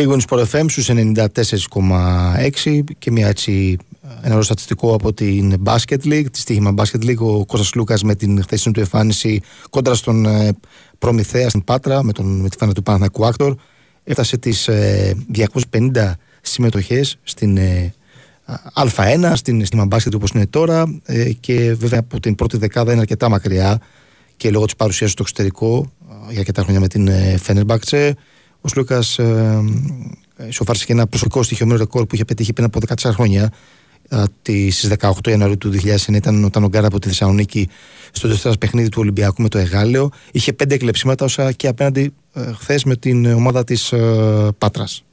[0.07, 3.77] Big Sport FM στους 94,6 και μια έτσι
[4.21, 8.15] ένα άλλο στατιστικό από την Basket League, τη στοίχημα Basket League, ο Κώστας Λούκας με
[8.15, 10.51] την χθεσινή του εμφάνιση κόντρα στον ε,
[10.99, 13.55] Προμηθέα στην Πάτρα με, τον, με τη φάνα του Παναθηναϊκού Άκτορ.
[14.03, 16.11] Έφτασε τις ε, 250
[16.41, 17.93] συμμετοχές στην ε,
[18.73, 23.01] Α1, στην στοίχημα Basket όπως είναι τώρα ε, και βέβαια από την πρώτη δεκάδα είναι
[23.01, 23.81] αρκετά μακριά
[24.37, 28.15] και λόγω της παρουσίας στο εξωτερικό ε, για αρκετά χρόνια με την ε, Φένερμπακτσε
[28.65, 30.49] ο Λούκα ε,
[30.85, 33.51] και ένα προσωπικό στοιχειωμένο ρεκόρ που είχε πετύχει πριν από 14 χρόνια.
[34.41, 37.69] Στι 18 Ιανουαρίου του 2009 ήταν όταν ο Γκάρα από τη Θεσσαλονίκη
[38.11, 40.09] στο δεύτερο παιχνίδι του Ολυμπιακού με το Εγάλεο.
[40.31, 45.03] Είχε πέντε εκλεψίματα, όσα και απέναντι ε, χθες με την ομάδα της ε, Πάτρας.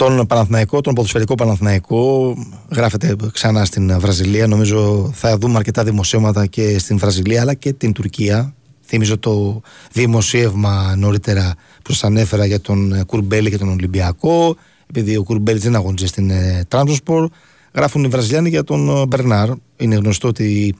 [0.00, 2.34] Στον Παναθηναϊκό, τον ποδοσφαιρικό Παναθηναϊκό.
[2.70, 4.46] Γράφεται ξανά στην Βραζιλία.
[4.46, 8.54] Νομίζω θα δούμε αρκετά δημοσίευματα και στην Βραζιλία αλλά και την Τουρκία.
[8.84, 9.60] Θυμίζω το
[9.92, 11.54] δημοσίευμα νωρίτερα
[11.84, 14.56] που σας ανέφερα για τον Κουρμπέλη και τον Ολυμπιακό.
[14.86, 17.28] Επειδή ο Κουρμπέλης δεν αγωνίζει στην ε, Τράνσπορ.
[17.74, 19.50] Γράφουν οι Βραζιλιάνοι για τον ε, Μπερνάρ.
[19.76, 20.74] Είναι γνωστό ότι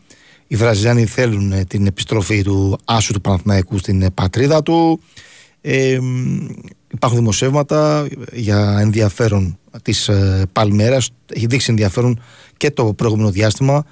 [0.46, 5.00] οι Βραζιλιάνοι θέλουν ε, την επιστροφή του άσου του Παναθηναϊκού στην ε, πατρίδα του.
[5.60, 5.98] Ε,
[6.92, 11.10] υπάρχουν δημοσιεύματα για ενδιαφέρον της ε, Παλμέρας.
[11.34, 12.20] Έχει δείξει ενδιαφέρον
[12.56, 13.84] και το προηγούμενο διάστημα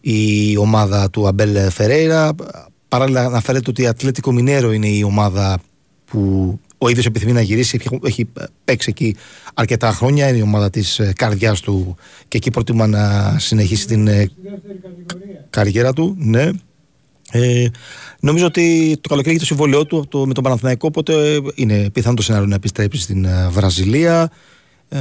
[0.00, 2.34] η ομάδα του Αμπέλ Φερέιρα.
[2.88, 5.58] Παράλληλα αναφέρεται ότι η Ατλέτικο Μινέρο είναι η ομάδα
[6.04, 6.20] που
[6.78, 7.78] ο ίδιος επιθυμεί να γυρίσει.
[7.80, 8.28] Έχει- Έχει
[8.64, 9.16] παίξει εκεί
[9.54, 10.28] αρκετά χρόνια.
[10.28, 11.96] Είναι η ομάδα της ε, καρδιάς του
[12.28, 14.30] και εκεί προτιμά να συνεχίσει την ε,
[15.50, 16.16] καριέρα του.
[16.18, 16.50] Ναι.
[17.30, 17.66] Ε,
[18.20, 21.90] νομίζω ότι το καλοκαίρι έχει το συμβόλαιό του από το, με τον Παναθηναϊκό, οπότε είναι
[21.90, 24.30] πιθανό το σενάριο να επιστρέψει στην ε, Βραζιλία.
[24.88, 25.00] Ε,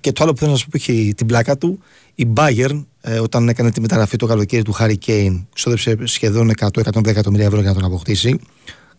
[0.00, 1.78] και το άλλο που θέλω να σα πω που έχει την πλάκα του,
[2.14, 7.06] η Bayern ε, όταν έκανε τη μεταγραφή το καλοκαίρι του Harry Kane, ξόδεψε σχεδόν 100-110
[7.06, 8.40] εκατομμύρια ευρώ για να τον αποκτήσει.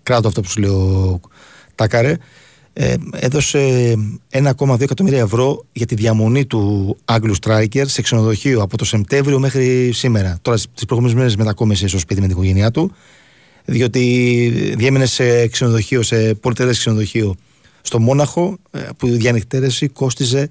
[0.03, 1.19] Κράτο αυτό που σου λέω,
[1.75, 2.17] Τάκαρε.
[2.73, 3.93] Ε, έδωσε
[4.31, 9.91] 1,2 εκατομμύρια ευρώ για τη διαμονή του Άγγλου Striker σε ξενοδοχείο από το Σεπτέμβριο μέχρι
[9.93, 10.37] σήμερα.
[10.41, 12.91] Τώρα τις προηγούμενες μέρες μετακόμισε στο σπίτι με την οικογένειά του,
[13.65, 17.35] διότι διέμενε σε ξενοδοχείο, σε πολυτερές ξενοδοχείο
[17.81, 20.49] στο Μόναχο, ε, που η διανυκτέρεση κόστιζε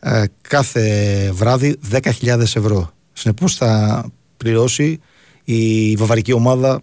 [0.00, 2.90] ε, κάθε βράδυ 10.000 ευρώ.
[3.12, 4.04] Συνεπώς θα
[4.36, 5.00] πληρώσει
[5.44, 6.80] η βαβαρική ομάδα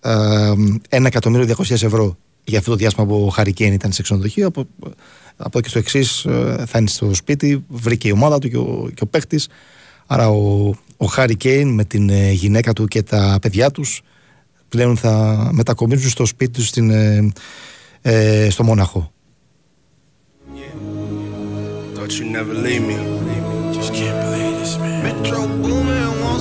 [0.00, 0.52] ε,
[0.90, 4.46] 1.200.000 ευρώ για αυτό το διάστημα που ο Χαρικέν ήταν σε ξενοδοχείο.
[4.46, 4.66] Από,
[5.36, 6.26] από εκεί στο εξής
[6.66, 9.40] θα είναι στο σπίτι, βρήκε η ομάδα του και ο, και ο παίχτη.
[10.06, 14.02] Άρα ο, ο Χάρη Κέιν με την ε, γυναίκα του και τα παιδιά τους
[14.68, 17.32] πλέον θα μετακομίσουν στο σπίτι τους στην, ε,
[18.02, 19.12] ε, στο Μόναχο.
[21.94, 22.10] Thought